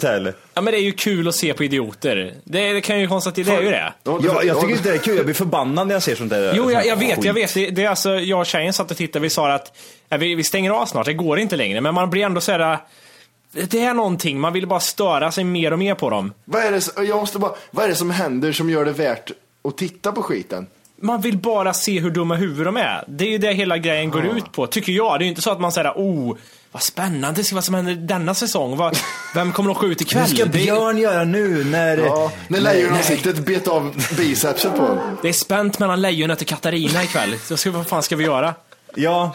Ja, 0.00 0.32
men 0.54 0.64
det 0.64 0.76
är 0.76 0.82
ju 0.82 0.92
kul 0.92 1.28
att 1.28 1.34
se 1.34 1.54
på 1.54 1.64
idioter. 1.64 2.34
Det, 2.44 2.72
det 2.72 2.80
kan 2.80 2.96
jag 2.96 3.00
ju 3.00 3.08
konstatera, 3.08 3.46
det 3.46 3.56
är 3.56 3.62
ju 3.62 3.70
det. 3.70 3.92
Ja, 4.02 4.42
jag 4.42 4.60
tycker 4.60 4.74
inte 4.74 4.88
det 4.88 4.94
är 4.94 4.98
kul, 4.98 5.16
jag 5.16 5.24
blir 5.24 5.34
förbannad 5.34 5.86
när 5.86 5.94
jag 5.94 6.02
ser 6.02 6.14
sånt 6.14 6.30
där. 6.30 6.54
Jo, 6.56 6.70
jag, 6.70 6.86
jag 6.86 6.96
vet, 6.96 7.24
jag 7.24 7.34
vet. 7.34 7.54
Det, 7.54 7.70
det 7.70 7.84
är 7.84 7.88
alltså, 7.88 8.10
jag 8.10 8.40
och 8.40 8.46
tjejen 8.46 8.72
satt 8.72 8.90
och 8.90 8.96
tittade, 8.96 9.22
vi 9.22 9.30
sa 9.30 9.52
att 9.52 9.78
ja, 10.08 10.16
vi, 10.16 10.34
vi 10.34 10.44
stänger 10.44 10.70
av 10.70 10.86
snart, 10.86 11.06
det 11.06 11.14
går 11.14 11.38
inte 11.38 11.56
längre. 11.56 11.80
Men 11.80 11.94
man 11.94 12.10
blir 12.10 12.22
ändå 12.24 12.40
såhär, 12.40 12.78
det 13.52 13.80
är 13.80 13.94
någonting, 13.94 14.40
man 14.40 14.52
vill 14.52 14.66
bara 14.66 14.80
störa 14.80 15.32
sig 15.32 15.44
mer 15.44 15.72
och 15.72 15.78
mer 15.78 15.94
på 15.94 16.10
dem. 16.10 16.32
Vad 16.44 16.62
är, 16.62 16.70
det, 16.70 17.04
jag 17.04 17.20
måste 17.20 17.38
bara, 17.38 17.52
vad 17.70 17.84
är 17.84 17.88
det 17.88 17.94
som 17.94 18.10
händer 18.10 18.52
som 18.52 18.70
gör 18.70 18.84
det 18.84 18.92
värt 18.92 19.30
att 19.64 19.78
titta 19.78 20.12
på 20.12 20.22
skiten? 20.22 20.66
Man 21.00 21.20
vill 21.20 21.38
bara 21.38 21.74
se 21.74 22.00
hur 22.00 22.10
dumma 22.10 22.34
huvud 22.34 22.66
de 22.66 22.76
är. 22.76 23.04
Det 23.08 23.24
är 23.24 23.30
ju 23.30 23.38
det 23.38 23.52
hela 23.52 23.78
grejen 23.78 24.10
går 24.10 24.26
ut 24.36 24.52
på, 24.52 24.66
tycker 24.66 24.92
jag. 24.92 25.18
Det 25.18 25.22
är 25.22 25.24
ju 25.24 25.30
inte 25.30 25.42
så 25.42 25.50
att 25.50 25.60
man 25.60 25.72
säger 25.72 25.90
oh, 25.90 26.36
vad 26.72 26.82
spännande, 26.82 27.42
vad 27.52 27.64
som 27.64 27.74
händer 27.74 27.94
denna 27.94 28.34
säsong. 28.34 28.76
Vad, 28.76 28.98
vem 29.34 29.52
kommer 29.52 29.70
att 29.70 29.76
åka 29.76 29.86
ut 29.86 30.00
ikväll? 30.00 30.22
Hur 30.22 30.36
ska 30.36 30.46
Björn 30.46 30.98
göra 30.98 31.24
nu 31.24 31.64
när... 31.64 31.98
Ja, 31.98 32.32
när 32.48 32.60
lejonansiktet 32.60 33.38
bet 33.46 33.68
av 33.68 34.04
bicepset 34.16 34.76
på. 34.76 34.98
Det 35.22 35.28
är 35.28 35.32
spänt 35.32 35.78
mellan 35.78 36.00
lejonet 36.00 36.40
och 36.40 36.46
Katarina 36.46 37.02
ikväll. 37.02 37.34
Så 37.44 37.56
ska, 37.56 37.70
vad 37.70 37.86
fan 37.86 38.02
ska 38.02 38.16
vi 38.16 38.24
göra? 38.24 38.54
Ja, 38.94 39.34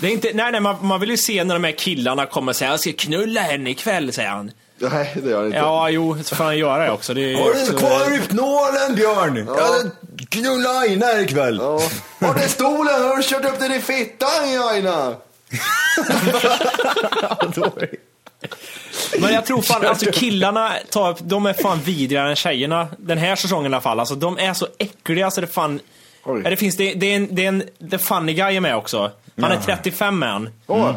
Det 0.00 0.06
är 0.06 0.10
inte, 0.10 0.30
nej, 0.34 0.52
nej, 0.52 0.60
man, 0.60 0.76
man 0.86 1.00
vill 1.00 1.10
ju 1.10 1.16
se 1.16 1.44
när 1.44 1.54
de 1.54 1.64
här 1.64 1.72
killarna 1.72 2.26
kommer 2.26 2.52
och 2.52 2.56
säger 2.56 2.72
jag 2.72 2.80
ska 2.80 2.92
knulla 2.92 3.40
henne 3.40 3.70
ikväll, 3.70 4.12
säger 4.12 4.28
han. 4.28 4.50
Nej, 4.78 5.16
det 5.22 5.30
gör 5.30 5.40
det 5.40 5.46
inte. 5.46 5.58
Ja, 5.58 5.90
jo, 5.90 6.16
så 6.24 6.36
får 6.36 6.44
han 6.44 6.58
göra 6.58 6.84
det 6.84 6.90
också. 6.90 7.14
Det 7.14 7.34
har 7.34 7.44
du 7.44 7.50
också- 7.62 7.76
kvar 7.78 8.10
rypnålen 8.10 8.94
Björn? 8.94 9.44
Ja. 9.48 9.56
Jag 9.58 10.28
knulla 10.28 10.70
Aina 10.70 11.20
ikväll. 11.20 11.58
Ja. 11.62 11.80
Var 12.18 12.34
är 12.34 12.48
stolen? 12.48 13.02
Har 13.02 13.16
du 13.16 13.22
kört 13.22 13.44
upp 13.44 13.58
den 13.58 13.72
i 13.72 13.80
fittan, 13.80 14.28
Aina? 14.70 15.14
Men 19.20 19.34
jag 19.34 19.46
tror 19.46 19.62
fan, 19.62 19.86
alltså 19.86 20.10
killarna, 20.12 20.72
tar, 20.90 21.16
de 21.20 21.46
är 21.46 21.52
fan 21.52 21.80
vidrigare 21.84 22.30
än 22.30 22.36
tjejerna. 22.36 22.88
Den 22.98 23.18
här 23.18 23.36
säsongen 23.36 23.72
i 23.72 23.74
alla 23.74 23.80
fall. 23.82 24.00
Alltså 24.00 24.14
de 24.14 24.38
är 24.38 24.54
så 24.54 24.66
äckliga 24.78 25.30
så 25.30 25.40
det 25.40 25.46
fan... 25.46 25.80
Oj. 26.24 26.42
Det 26.42 26.56
finns, 26.56 26.76
det, 26.76 26.94
det 26.94 27.06
är 27.12 27.16
en, 27.16 27.34
det 27.34 27.44
är 27.44 27.48
en, 27.48 27.62
The 27.90 27.98
Funny 27.98 28.34
Guy 28.34 28.56
är 28.56 28.60
med 28.60 28.76
också. 28.76 29.10
Han 29.40 29.52
är 29.52 29.60
35 29.60 30.22
är 30.22 30.26
han. 30.26 30.48
Åh, 30.66 30.92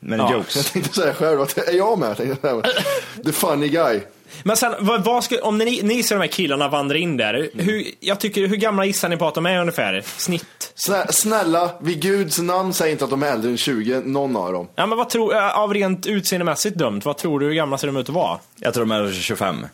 Men 0.00 0.18
Ja. 0.18 0.32
jokes. 0.32 0.56
Jag 0.56 0.66
tänkte 0.66 0.94
säga 0.94 1.14
själv 1.14 1.40
att 1.40 1.58
är 1.58 1.72
jag 1.76 1.98
med? 1.98 2.16
Tänkte 2.16 2.48
jag 2.48 2.66
säga. 2.66 2.74
The 3.24 3.32
funny 3.32 3.68
guy. 3.68 4.00
Men 4.42 4.56
sen, 4.56 4.74
vad, 4.78 5.04
vad 5.04 5.24
ska, 5.24 5.42
om 5.42 5.58
ni, 5.58 5.82
ni 5.82 6.02
ser 6.02 6.14
de 6.14 6.20
här 6.20 6.28
killarna 6.28 6.68
vandra 6.68 6.98
in 6.98 7.16
där. 7.16 7.50
Hur, 7.54 7.86
jag 8.00 8.20
tycker, 8.20 8.46
hur 8.46 8.56
gamla 8.56 8.84
gissar 8.84 9.08
ni 9.08 9.16
på 9.16 9.28
att 9.28 9.34
de 9.34 9.46
är 9.46 9.60
ungefär? 9.60 10.02
Snitt? 10.16 10.72
Snä, 10.74 11.06
snälla, 11.12 11.70
vid 11.80 12.02
guds 12.02 12.38
namn, 12.38 12.72
säg 12.72 12.92
inte 12.92 13.04
att 13.04 13.10
de 13.10 13.22
är 13.22 13.32
äldre 13.32 13.50
än 13.50 13.56
20, 13.56 14.00
någon 14.00 14.36
av 14.36 14.52
dem. 14.52 14.68
Ja 14.74 14.86
men 14.86 14.98
vad 14.98 15.08
tror, 15.08 15.34
äh, 15.34 15.58
av 15.58 15.74
rent 15.74 16.06
utseendemässigt 16.06 16.78
dömt, 16.78 17.04
vad 17.04 17.16
tror 17.16 17.40
du, 17.40 17.46
hur 17.46 17.54
gamla 17.54 17.78
ser 17.78 17.86
de 17.86 17.96
ut 17.96 18.08
att 18.08 18.14
vara? 18.14 18.38
Jag 18.56 18.74
tror 18.74 18.86
de 18.86 18.90
är 18.90 19.12
25. 19.12 19.66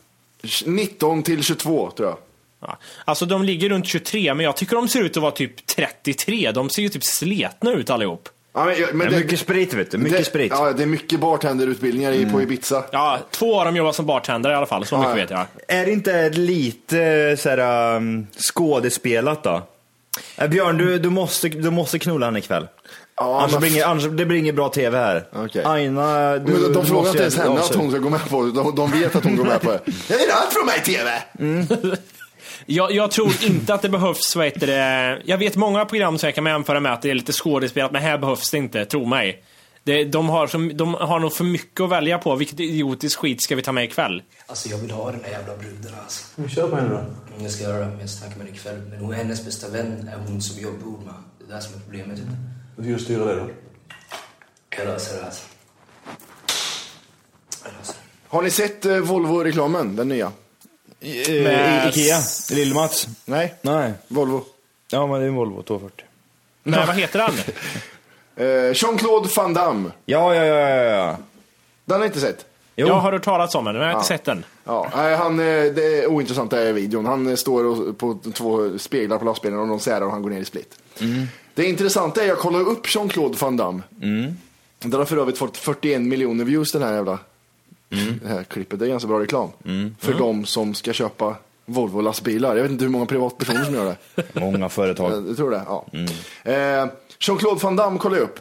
19 0.65 1.23
till 1.23 1.43
22 1.43 1.91
tror 1.91 2.09
jag. 2.09 2.19
Ja. 2.61 2.79
Alltså 3.05 3.27
de 3.27 3.43
ligger 3.43 3.69
runt 3.69 3.87
23, 3.87 4.35
men 4.35 4.45
jag 4.45 4.57
tycker 4.57 4.77
de 4.77 4.89
ser 4.89 5.01
ut 5.03 5.17
att 5.17 5.23
vara 5.23 5.33
typ 5.33 5.67
33. 5.67 6.53
De 6.53 6.71
ser 6.71 6.83
ju 6.83 6.89
typ 6.89 7.05
sletna 7.05 7.73
ut 7.73 7.91
allihop. 7.91 8.29
Ja, 8.57 8.65
men, 8.65 8.75
men 8.99 9.11
Det 9.11 9.17
är 9.17 9.21
mycket 9.21 9.41
sprit 9.41 9.75
vet 9.75 9.91
du, 9.91 9.99
mycket 9.99 10.19
det, 10.19 10.25
sprit. 10.25 10.53
Mm. 10.53 10.65
Ja, 10.65 10.73
det 10.73 10.83
är 10.83 10.87
mycket 10.87 11.21
bartenderutbildningar 11.21 12.13
i 12.13 12.27
på 12.27 12.43
Ibiza. 12.43 12.85
Ja, 12.93 13.19
två 13.31 13.59
av 13.59 13.65
dem 13.65 13.77
jobbar 13.77 13.93
som 13.93 14.07
bartender 14.07 14.51
i 14.51 14.55
alla 14.55 14.67
fall, 14.67 14.85
så 14.87 14.97
mycket 14.99 15.11
Ja. 15.11 15.15
vet 15.17 15.31
jag. 15.31 15.47
Är 15.81 15.87
det 15.87 15.93
inte 15.93 16.31
lite 16.31 17.37
såhär 17.39 17.97
um, 17.97 18.27
skådespelat 18.39 19.43
då? 19.43 19.63
Äh, 20.37 20.49
Björn, 20.49 20.79
du, 20.79 20.99
du, 20.99 21.11
måste, 21.11 21.49
du 21.49 21.71
måste 21.71 21.99
knulla 21.99 22.27
henne 22.27 22.39
ikväll. 22.39 22.67
Ja, 23.17 23.39
annars, 23.41 23.53
men- 23.53 23.61
blir 23.61 23.71
inget, 23.71 23.87
annars 23.87 24.05
det 24.05 24.25
blir 24.27 24.39
inget 24.39 24.55
bra 24.55 24.69
tv 24.69 24.99
här. 24.99 25.25
Okej. 25.33 25.65
Aina, 25.65 26.39
du 26.39 26.53
Men 26.53 26.73
de, 26.73 26.87
frågar 26.87 27.09
inte 27.11 27.23
ens 27.23 27.37
henne 27.37 27.61
att 27.61 27.75
hon 27.75 27.91
ska 27.91 27.99
gå 28.01 28.11
med 28.11 28.29
på 28.31 28.43
det. 28.43 28.53
De, 28.53 28.75
de 28.75 28.91
vet 28.91 29.17
att 29.17 29.25
hon 29.25 29.37
går 29.37 29.45
med 29.45 29.61
på 29.61 29.71
det. 29.71 29.81
Jag 30.09 30.21
är 30.21 30.33
allt 30.33 30.53
från 30.53 30.67
mig 30.67 30.83
TV! 30.83 31.23
Jag, 32.67 32.93
jag 32.93 33.11
tror 33.11 33.33
inte 33.45 33.75
att 33.75 33.83
det 33.83 33.89
behövs, 33.89 34.37
vad 34.37 34.45
heter 34.45 34.67
det, 34.67 35.23
jag 35.25 35.39
vet 35.39 35.57
många 35.57 35.85
program 35.85 36.19
som 36.19 36.27
jag 36.27 36.35
kan 36.35 36.47
jämföra 36.47 36.81
med 36.81 36.93
att 36.93 37.03
det 37.03 37.11
är 37.11 37.15
lite 37.15 37.33
skådespelat, 37.33 37.93
men 37.93 38.03
här 38.03 38.19
behövs 38.19 38.51
det 38.51 38.59
inte, 38.59 38.85
tro 38.85 39.05
mig. 39.05 39.43
Det, 39.85 40.05
de, 40.05 40.29
har 40.29 40.47
som, 40.47 40.77
de 40.77 40.95
har 40.95 41.19
nog 41.19 41.33
för 41.33 41.45
mycket 41.45 41.81
att 41.81 41.91
välja 41.91 42.19
på, 42.19 42.35
vilket 42.37 42.61
idiotisk 42.61 43.19
skit 43.19 43.43
ska 43.43 43.57
vi 43.57 43.63
ta 43.63 43.73
med 43.73 43.85
ikväll? 43.85 44.23
Alltså 44.47 44.69
jag 44.69 44.79
vill 44.79 44.91
ha 44.91 45.11
den 45.11 45.23
där 45.23 45.31
jävla 45.31 45.57
bruden 45.57 45.93
alltså. 46.03 46.25
Men 46.35 46.49
kör 46.49 46.69
på 46.69 46.77
henne 46.77 46.89
då. 46.89 46.97
Om 47.37 47.43
jag 47.43 47.53
ska 47.53 47.65
göra 47.65 47.79
det, 47.79 47.87
men 47.87 48.01
jag 48.01 48.11
snackar 48.11 48.37
med 48.37 48.47
henne 48.47 48.59
ikväll. 48.59 48.81
Men 48.91 48.99
hon, 48.99 49.15
hennes 49.15 49.45
bästa 49.45 49.69
vän 49.69 50.11
är 50.13 50.19
hon 50.27 50.43
som 50.43 50.63
jag 50.63 50.79
bor 50.79 50.99
med. 50.99 51.15
Det 51.39 51.53
är 51.53 51.57
det 51.57 51.63
som 51.63 51.75
är 51.75 51.81
problemet. 51.81 52.19
Hur 52.77 52.83
ska 52.83 52.93
du 52.93 52.99
styra 52.99 53.25
det 53.25 53.35
då? 53.35 53.49
Jag 54.77 54.87
löser 54.87 55.19
det 55.19 55.25
alltså. 55.25 55.45
Jag 57.65 57.73
löser 57.79 57.93
det. 57.93 58.01
Har 58.29 58.43
ni 58.43 58.51
sett 58.51 58.87
eh, 58.87 58.97
Volvo-reklamen? 58.97 59.97
Den 59.97 60.09
nya? 60.09 60.33
Eh, 61.01 61.43
Med- 61.43 61.89
Ikea, 61.89 62.19
Lill-Mats. 62.51 63.09
Nej, 63.25 63.55
Nej. 63.63 63.93
Volvo. 64.09 64.45
Ja 64.91 65.07
men 65.07 65.21
det 65.21 65.27
är 65.27 65.29
en 65.29 65.35
Volvo 65.35 65.63
240. 65.63 66.07
Nej, 66.63 66.87
vad 66.87 66.97
heter 66.97 67.19
han? 67.19 67.33
Eh, 68.39 68.73
Jean-Claude 68.75 69.29
Van 69.37 69.55
Damme. 69.55 69.91
Ja, 70.07 70.35
ja, 70.35 70.45
ja, 70.45 70.59
ja, 70.69 70.83
ja. 70.83 71.17
Den 71.85 71.95
har 71.95 71.99
jag 72.05 72.09
inte 72.09 72.21
sett. 72.21 72.47
Jag 72.75 72.95
har 72.95 73.13
hört 73.13 73.23
talas 73.25 73.55
om 73.55 73.65
den, 73.65 73.75
men 73.75 73.83
jag 73.83 73.93
har 73.93 73.99
inte 73.99 74.09
sett 74.09 74.25
den. 74.25 74.45
Ja, 74.65 74.91
nej, 74.97 75.17
han, 75.17 75.39
eh, 75.41 75.45
det 75.45 76.03
är 76.03 76.07
ointressant 76.07 76.51
det 76.51 76.57
här 76.57 76.73
videon. 76.73 77.07
Han 77.07 77.27
eh, 77.29 77.35
står 77.35 77.65
och, 77.65 77.99
på 77.99 78.19
två 78.35 78.79
speglar 78.79 79.19
på 79.19 79.25
lastbilen 79.25 79.59
och 79.59 79.69
de 79.69 79.81
särar 79.81 80.01
och 80.01 80.11
han 80.13 80.23
går 80.23 80.31
ner 80.31 80.41
i 80.41 80.45
split. 80.45 80.79
Det 81.55 81.65
intressanta 81.65 82.23
är, 82.23 82.27
jag 82.29 82.39
kollar 82.39 82.61
upp 82.61 82.87
Jean-Claude 82.87 83.37
Van 83.41 83.57
Damme. 83.57 83.83
Den 84.79 84.93
har 84.93 85.05
för 85.05 85.17
övrigt 85.17 85.39
fått 85.39 85.57
41 85.57 86.01
miljoner 86.03 86.45
views 86.45 86.73
den 86.73 86.83
här 86.83 86.95
jävla 86.95 87.19
det 88.23 88.29
här 88.29 88.45
klippet. 88.45 88.79
Det 88.79 88.87
är 88.87 88.89
ganska 88.89 89.09
bra 89.09 89.21
reklam. 89.21 89.51
För 89.99 90.15
de 90.15 90.45
som 90.45 90.75
ska 90.75 90.93
köpa 90.93 91.37
Volvo 91.67 92.01
lastbilar. 92.01 92.57
Jag 92.57 92.63
vet 92.63 92.73
inte 92.73 92.85
hur 92.85 92.91
många 92.91 93.07
privatpersoner 93.07 93.65
som 93.65 93.75
gör 93.75 93.85
det. 94.15 94.23
Många 94.41 94.69
företag. 94.69 95.29
Jag 95.29 95.37
tror 95.37 95.51
det, 95.51 95.63
ja. 95.67 95.87
Eh, 96.53 96.87
Jean-Claude 97.19 97.61
Van 97.63 97.77
Damme 97.77 97.99
kollar 97.99 98.17
jag 98.17 98.25
upp. 98.25 98.39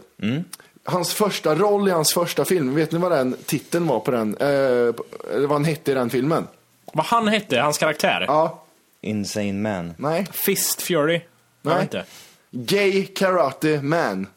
Hans 0.83 1.13
första 1.13 1.55
roll 1.55 1.87
i 1.87 1.91
hans 1.91 2.13
första 2.13 2.45
film, 2.45 2.75
vet 2.75 2.91
ni 2.91 2.99
vad 2.99 3.11
den 3.11 3.35
titeln 3.45 3.87
var 3.87 3.99
på 3.99 4.11
den? 4.11 4.37
Eh, 4.37 4.47
eller 4.47 4.93
vad 5.41 5.51
han 5.51 5.65
hette 5.65 5.91
i 5.91 5.93
den 5.93 6.09
filmen? 6.09 6.47
Vad 6.93 7.05
han 7.05 7.27
hette, 7.27 7.59
hans 7.59 7.77
karaktär? 7.77 8.25
Ja. 8.27 8.63
Insane 9.01 9.53
man. 9.53 9.93
Nej. 9.97 10.25
Fist 10.31 10.81
Fury? 10.81 11.21
Jag 11.61 11.73
Nej. 11.73 11.81
inte. 11.81 12.05
Gay 12.51 13.05
Karate 13.05 13.81
Man 13.81 14.27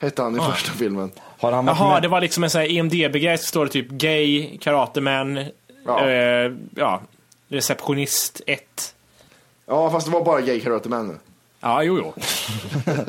hette 0.00 0.22
han 0.22 0.36
i 0.36 0.38
Ah. 0.38 0.52
första 0.52 0.72
filmen. 0.72 1.10
Har 1.40 1.52
han 1.52 1.66
Jaha, 1.66 2.00
det 2.00 2.08
var 2.08 2.20
liksom 2.20 2.44
en 2.44 2.50
sån 2.50 2.60
här 2.60 2.68
EMDB-grej, 2.76 3.38
så 3.38 3.44
står 3.46 3.64
det 3.64 3.70
typ 3.72 3.88
gay, 3.90 4.58
karateman, 4.58 5.44
Ja. 5.86 6.08
eh, 6.08 6.52
ja, 6.76 7.00
receptionist 7.48 8.40
1. 8.46 8.94
Ja, 9.66 9.90
fast 9.90 10.06
det 10.06 10.12
var 10.12 10.24
bara 10.24 10.40
Gay 10.40 10.60
Karate 10.60 10.88
Man. 10.88 11.18
Ja, 11.60 11.82
jo, 11.82 11.98
jo. 11.98 12.22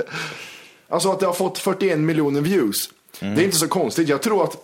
Alltså 0.89 1.11
att 1.11 1.19
det 1.19 1.25
har 1.25 1.33
fått 1.33 1.57
41 1.57 1.99
miljoner 1.99 2.41
views. 2.41 2.89
Det 3.19 3.25
är 3.25 3.43
inte 3.43 3.57
så 3.57 3.67
konstigt. 3.67 4.09
Jag 4.09 4.21
tror 4.21 4.43
att 4.43 4.57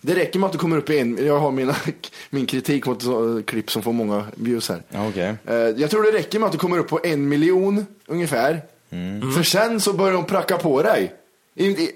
det 0.00 0.14
räcker 0.14 0.38
med 0.38 0.46
att 0.46 0.52
det 0.52 0.58
kommer 0.58 0.76
upp 0.76 0.90
i 0.90 0.98
en, 0.98 1.26
jag 1.26 1.38
har 1.38 1.50
mina, 1.50 1.76
min 2.30 2.46
kritik 2.46 2.86
mot 2.86 3.02
så- 3.02 3.42
klipp 3.42 3.70
som 3.70 3.82
får 3.82 3.92
många 3.92 4.24
views 4.34 4.68
här. 4.68 4.82
Okej. 5.08 5.34
Eh, 5.46 5.54
Jag 5.54 5.90
tror 5.90 6.02
det 6.02 6.18
räcker 6.18 6.38
med 6.38 6.46
att 6.46 6.52
det 6.52 6.58
kommer 6.58 6.78
upp 6.78 6.88
på 6.88 7.00
en 7.04 7.28
miljon 7.28 7.86
ungefär. 8.06 8.62
För 9.36 9.42
sen 9.42 9.80
så 9.80 9.92
börjar 9.92 10.12
de 10.12 10.24
pracka 10.24 10.56
på 10.56 10.82
dig. 10.82 11.12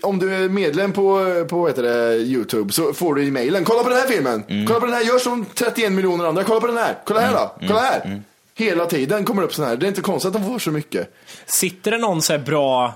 Om 0.02 0.18
du 0.18 0.34
är 0.34 0.48
medlem 0.48 0.92
på, 0.92 1.24
på 1.48 1.58
vad 1.58 1.70
heter 1.70 1.82
det, 1.82 2.16
YouTube 2.16 2.72
så 2.72 2.92
får 2.92 3.14
du 3.14 3.24
i 3.24 3.30
mailen. 3.30 3.64
Kolla 3.64 3.82
på 3.82 3.88
den 3.88 3.98
här 3.98 4.08
filmen! 4.08 4.66
Kolla 4.66 4.80
på 4.80 4.86
den 4.86 4.94
här, 4.94 5.02
gör 5.02 5.18
som 5.18 5.46
31 5.54 5.92
miljoner 5.92 6.24
andra. 6.24 6.44
Kolla 6.44 6.60
på 6.60 6.66
den 6.66 6.76
här! 6.76 6.98
Kolla 7.04 7.20
här 7.20 7.32
då! 7.32 7.66
Kolla 7.68 7.80
här! 7.80 8.22
Hela 8.54 8.86
tiden 8.86 9.24
kommer 9.24 9.42
det 9.42 9.46
upp 9.46 9.54
sån 9.54 9.64
här. 9.64 9.76
Det 9.76 9.86
är 9.86 9.88
inte 9.88 10.00
konstigt 10.00 10.34
att 10.34 10.42
de 10.42 10.52
får 10.52 10.58
så 10.58 10.70
mycket. 10.70 11.14
Sitter 11.46 11.90
det 11.90 11.98
någon 11.98 12.22
så 12.22 12.38
bra 12.38 12.94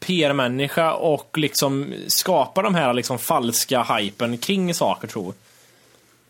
PR-människa 0.00 0.92
och 0.92 1.38
liksom 1.38 1.94
skapar 2.06 2.62
de 2.62 2.74
här 2.74 2.94
liksom 2.94 3.18
falska 3.18 3.82
hypen 3.82 4.38
kring 4.38 4.74
saker, 4.74 5.08
tror 5.08 5.34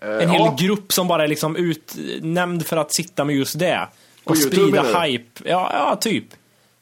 En 0.00 0.30
hel 0.30 0.40
ja. 0.40 0.56
grupp 0.58 0.92
som 0.92 1.08
bara 1.08 1.24
är 1.24 1.28
liksom 1.28 1.56
utnämnd 1.56 2.66
för 2.66 2.76
att 2.76 2.92
sitta 2.92 3.24
med 3.24 3.36
just 3.36 3.58
det. 3.58 3.88
Och 4.24 4.36
YouTube, 4.36 4.56
sprida 4.56 5.00
hype. 5.00 5.42
Ja, 5.44 5.70
ja, 5.74 5.96
typ. 5.96 6.24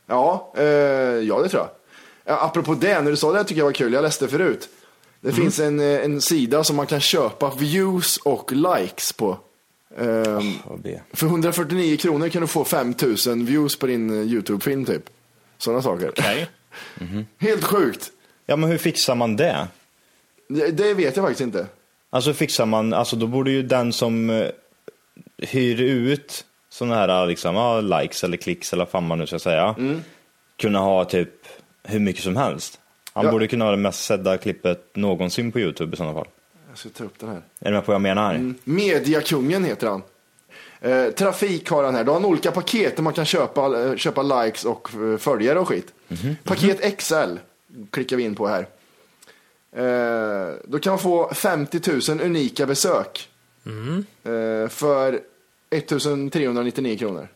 Ja, 0.07 0.53
eh, 0.57 0.65
ja 0.65 1.43
det 1.43 1.49
tror 1.49 1.63
jag. 1.63 1.80
Apropå 2.31 2.75
det, 2.75 3.01
när 3.01 3.11
du 3.11 3.17
sa 3.17 3.33
det 3.33 3.45
tycker 3.45 3.61
jag 3.61 3.67
var 3.67 3.73
kul. 3.73 3.93
Jag 3.93 4.03
läste 4.03 4.29
förut. 4.29 4.69
Det 5.21 5.33
finns 5.33 5.59
en, 5.61 5.81
eh, 5.81 6.05
en 6.05 6.21
sida 6.21 6.65
som 6.65 6.77
man 6.77 6.87
kan 6.87 7.01
köpa 7.01 7.55
views 7.59 8.17
och 8.17 8.53
likes 8.53 9.13
på. 9.13 9.39
Ehm, 9.99 10.55
för 11.13 11.27
149 11.27 11.97
kronor 11.97 12.29
kan 12.29 12.41
du 12.41 12.47
få 12.47 12.65
5000 12.65 13.47
views 13.47 13.79
på 13.79 13.87
din 13.87 14.11
eh, 14.11 14.33
YouTube-film 14.33 14.85
typ. 14.85 15.03
Sådana 15.59 15.83
saker. 15.83 16.09
Okej. 16.09 16.49
Helt 17.39 17.65
sjukt. 17.65 18.13
Ja, 18.47 18.57
men 18.57 18.71
hur 18.71 18.79
fixar 18.79 19.15
man 19.15 19.37
det? 19.37 19.69
Det, 20.49 20.71
det 20.71 20.95
vet 20.95 21.17
jag 21.17 21.25
faktiskt 21.25 21.41
inte. 21.41 21.67
Alltså 22.11 22.33
fixar 22.33 22.67
man, 22.67 22.93
alltså 22.93 23.17
då 23.17 23.27
borde 23.27 23.51
ju 23.51 23.63
den 23.63 23.93
som 23.93 24.31
eh, 24.31 24.47
hyr 25.39 25.81
ut 25.81 26.45
sådana 26.71 26.95
här 26.95 27.27
liksom, 27.27 27.91
likes 28.01 28.25
eller 28.25 28.37
klicks 28.37 28.73
eller 28.73 28.85
vad 28.85 28.91
fan 28.91 29.07
man 29.07 29.19
nu 29.19 29.27
ska 29.27 29.39
säga, 29.39 29.75
kunna 30.57 30.79
ha 30.79 31.05
typ 31.05 31.33
hur 31.91 32.01
mycket 32.01 32.23
som 32.25 32.37
helst. 32.37 32.81
Han 33.13 33.25
Ja. 33.25 33.31
borde 33.33 33.47
kunna 33.47 33.65
ha 33.65 33.71
det 33.71 33.77
mest 33.77 34.05
sedda 34.05 34.39
klippet 34.39 34.97
någonsin 34.97 35.53
på 35.53 35.61
YouTube 35.61 35.95
i 35.95 35.97
sådana 35.97 36.15
fall. 36.15 36.29
Jag 36.69 36.79
ska 36.79 36.89
ta 36.89 37.05
upp 37.05 37.19
den 37.19 37.29
här. 37.29 37.43
Är 37.61 37.65
du 37.67 37.71
med 37.71 37.85
på 37.85 37.93
vad 37.93 37.95
jag 37.95 38.03
menar? 38.03 38.35
Mm. 38.35 38.55
Mediakungen 38.65 39.65
heter 39.65 39.87
han. 39.87 40.03
Eh, 40.81 41.11
trafik 41.11 41.71
har 41.71 41.85
han 41.85 41.95
här. 41.95 42.05
Då 42.05 42.13
har 42.13 42.21
han 42.21 42.31
olika 42.31 42.51
paket 42.51 42.97
där 42.97 43.03
man 43.03 43.13
kan 43.13 43.25
köpa, 43.25 43.81
eh, 43.85 43.97
köpa 43.97 44.23
likes 44.23 44.65
och 44.65 44.89
eh, 44.95 45.17
följare 45.19 45.59
och 45.59 45.69
skit. 45.69 45.93
Paket 46.45 46.99
XL 46.99 47.37
klickar 47.91 48.17
vi 48.17 48.23
in 48.23 48.35
på 48.35 48.49
här. 48.49 48.67
Eh, 49.77 50.55
då 50.65 50.79
kan 50.79 50.91
man 50.91 50.99
få 50.99 51.35
50 51.35 51.81
000 52.11 52.21
unika 52.21 52.67
besök. 52.67 53.29
Eh, 54.25 54.69
för 54.69 55.21
1399 55.71 56.97
kronor. 56.99 57.29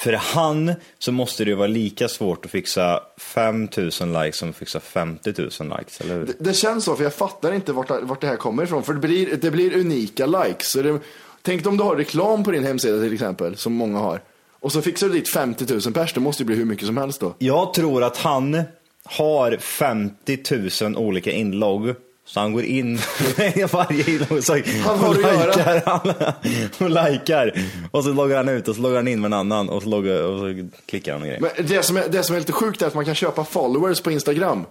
För 0.00 0.12
han 0.12 0.72
så 0.98 1.12
måste 1.12 1.44
det 1.44 1.50
ju 1.50 1.56
vara 1.56 1.68
lika 1.68 2.08
svårt 2.08 2.44
att 2.44 2.50
fixa 2.50 3.00
5000 3.18 4.12
likes 4.12 4.36
som 4.36 4.50
att 4.50 4.56
fixa 4.56 4.80
50 4.80 5.32
000 5.38 5.48
likes, 5.78 6.00
eller 6.00 6.14
hur? 6.14 6.26
Det, 6.26 6.34
det 6.38 6.54
känns 6.54 6.84
så, 6.84 6.96
för 6.96 7.04
jag 7.04 7.14
fattar 7.14 7.52
inte 7.52 7.72
vart, 7.72 7.90
vart 8.02 8.20
det 8.20 8.26
här 8.26 8.36
kommer 8.36 8.62
ifrån. 8.62 8.82
För 8.82 8.94
det 8.94 9.00
blir, 9.00 9.36
det 9.36 9.50
blir 9.50 9.76
unika 9.76 10.26
likes. 10.26 10.70
Så 10.70 10.82
det, 10.82 11.00
tänk 11.42 11.66
om 11.66 11.76
du 11.76 11.84
har 11.84 11.96
reklam 11.96 12.44
på 12.44 12.50
din 12.50 12.64
hemsida 12.64 13.00
till 13.00 13.12
exempel, 13.12 13.56
som 13.56 13.72
många 13.72 13.98
har. 13.98 14.22
Och 14.60 14.72
så 14.72 14.82
fixar 14.82 15.08
du 15.08 15.12
dit 15.12 15.28
50 15.28 15.66
000 15.72 15.80
pers, 15.94 16.14
det 16.14 16.20
måste 16.20 16.42
ju 16.42 16.46
bli 16.46 16.56
hur 16.56 16.64
mycket 16.64 16.86
som 16.86 16.96
helst 16.96 17.20
då. 17.20 17.34
Jag 17.38 17.74
tror 17.74 18.02
att 18.02 18.16
han 18.16 18.62
har 19.04 19.56
50 19.56 20.38
000 20.84 20.96
olika 20.96 21.30
inlogg. 21.30 21.94
Så 22.32 22.40
han 22.40 22.52
går 22.52 22.64
in 22.64 22.96
varje 23.72 24.10
inlogg 24.10 24.44
så 24.44 24.52
Han 24.84 24.98
har 24.98 25.08
och 25.08 25.16
likar 25.16 25.82
alla. 25.84 26.34
Och 26.78 27.12
likar. 27.12 27.52
Och 27.90 28.04
så 28.04 28.12
loggar 28.12 28.36
han 28.36 28.48
ut 28.48 28.68
och 28.68 28.76
så 28.76 28.82
loggar 28.82 28.96
han 28.96 29.08
in 29.08 29.20
med 29.20 29.28
en 29.28 29.32
annan 29.32 29.68
och 29.68 29.82
så, 29.82 29.88
loggar, 29.88 30.22
och 30.22 30.38
så 30.38 30.68
klickar 30.86 31.12
han 31.12 31.22
och 31.22 31.28
grejer. 31.28 31.40
Men 31.40 31.66
det 31.66 31.82
som, 31.82 31.96
är, 31.96 32.08
det 32.08 32.22
som 32.22 32.36
är 32.36 32.40
lite 32.40 32.52
sjukt 32.52 32.82
är 32.82 32.86
att 32.86 32.94
man 32.94 33.04
kan 33.04 33.14
köpa 33.14 33.44
followers 33.44 34.00
på 34.00 34.10
Instagram. 34.10 34.64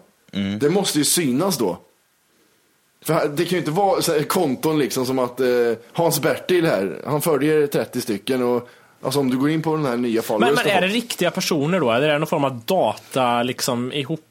Det 0.60 0.70
måste 0.70 0.98
ju 0.98 1.06
synas 1.06 1.58
då. 1.58 1.78
För 3.06 3.28
det 3.28 3.46
kan 3.46 3.52
ju 3.52 3.58
inte 3.58 3.72
vara 3.72 4.02
så 4.02 4.24
konton 4.24 4.80
liksom 4.80 5.06
som 5.06 5.20
att 5.20 5.40
eh, 5.40 5.48
Hans-Bertil 5.94 6.66
här, 6.66 7.02
han 7.06 7.22
följer 7.22 7.68
30 7.68 8.02
stycken 8.02 8.44
och 8.44 8.70
alltså 9.02 9.20
om 9.20 9.30
du 9.30 9.38
går 9.38 9.50
in 9.50 9.62
på 9.62 9.76
den 9.76 9.86
här 9.86 9.98
nya 9.98 10.22
followers. 10.22 10.56
Men, 10.56 10.66
men 10.66 10.78
är 10.78 10.82
det 10.82 10.88
riktiga 10.94 11.32
personer 11.32 11.80
då? 11.80 11.92
Eller 11.92 12.08
är 12.10 12.14
det 12.14 12.20
någon 12.20 12.28
form 12.28 12.44
av 12.44 12.62
data 12.66 13.44
liksom 13.44 13.94
ihop 13.94 14.26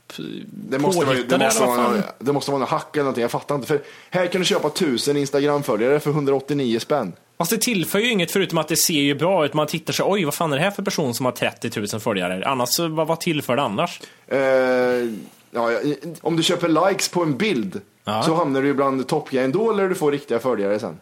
det 0.70 0.78
måste, 0.78 1.04
vara, 1.07 1.16
det, 1.28 1.38
måste 1.38 1.64
vara, 1.64 1.83
någon- 1.83 2.02
det 2.18 2.33
måste 2.33 2.50
vara 2.50 2.59
någon 2.59 2.68
hack 2.68 2.88
eller 2.96 3.02
någonting, 3.04 3.22
jag 3.22 3.31
fattar 3.31 3.54
inte. 3.54 3.66
För 3.66 3.81
här 4.11 4.26
kan 4.26 4.40
du 4.40 4.44
köpa 4.44 4.68
1000 4.68 5.16
Instagram-följare 5.16 6.00
för 6.00 6.11
189 6.11 6.78
spänn. 6.78 7.12
Fast 7.38 7.50
det 7.50 7.59
tillför 7.59 7.98
ju 7.98 8.11
inget 8.11 8.31
förutom 8.31 8.59
att 8.59 8.68
det 8.68 8.76
ser 8.76 8.94
ju 8.94 9.14
bra 9.14 9.44
ut. 9.44 9.54
Man 9.54 9.66
tittar 9.66 9.92
sig, 9.92 10.04
oj 10.09 10.24
vad 10.24 10.35
fan 10.35 10.52
är 10.52 10.57
det 10.57 10.62
här 10.62 10.70
för 10.70 10.83
person 10.83 11.14
som 11.14 11.24
har 11.26 11.33
30 11.33 11.70
000 11.92 12.00
följare? 12.00 12.42
Annars, 12.46 12.68
så, 12.68 12.88
vad, 12.88 13.07
vad 13.07 13.20
tillför 13.20 13.57
det 13.57 13.62
annars? 13.62 14.00
Eh, 14.26 14.38
ja, 14.38 15.72
ja, 15.72 15.78
om 16.20 16.37
du 16.37 16.42
köper 16.42 16.88
likes 16.90 17.09
på 17.09 17.22
en 17.22 17.37
bild 17.37 17.81
Ja. 18.04 18.22
så 18.22 18.35
hamnar 18.35 18.62
du 18.62 18.74
bland 18.74 19.07
toppgrejen 19.09 19.52
då 19.52 19.70
eller 19.72 19.88
du 19.88 19.94
får 19.94 20.12
riktiga 20.12 20.38
följare 20.38 20.78
sen. 20.78 21.00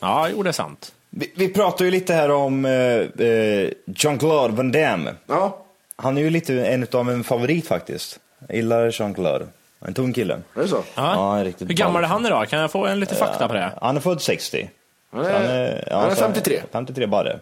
Ja, 0.00 0.28
jo 0.28 0.42
det 0.42 0.50
är 0.50 0.52
sant. 0.52 0.92
Vi, 1.10 1.32
vi 1.36 1.48
pratar 1.48 1.84
ju 1.84 1.90
lite 1.90 2.14
här 2.14 2.30
om 2.30 2.64
eh, 2.64 2.72
eh, 2.72 3.70
Jean-Claude 3.86 4.54
Van 4.56 4.72
Damme. 4.72 5.14
Ja. 5.26 5.64
Han 5.96 6.18
är 6.18 6.22
ju 6.22 6.30
lite 6.30 6.66
en 6.66 6.86
av 6.92 7.10
en 7.10 7.24
favorit 7.24 7.66
faktiskt. 7.68 8.18
Jag 8.48 8.56
gillar 8.56 8.90
Jean-Claude. 8.90 9.46
En 9.80 9.94
tung 9.94 10.12
kille. 10.12 10.34
Är 10.54 10.60
det 10.62 10.68
så? 10.68 10.82
Ja, 10.94 11.38
en 11.38 11.44
riktigt 11.44 11.68
Hur 11.70 11.74
gammal 11.74 12.04
är 12.04 12.08
han 12.08 12.26
idag? 12.26 12.48
Kan 12.48 12.60
jag 12.60 12.70
få 12.70 12.86
en 12.86 13.00
lite 13.00 13.14
fakta 13.14 13.48
på 13.48 13.54
det? 13.54 13.72
Han 13.80 13.96
är 13.96 14.00
född 14.00 14.22
60. 14.22 14.70
Han 15.12 15.24
Så 15.24 15.30
är, 15.30 15.84
ja, 15.90 16.00
han 16.00 16.10
är 16.10 16.14
så 16.14 16.20
53. 16.22 16.60
53 16.72 17.06
bara. 17.06 17.32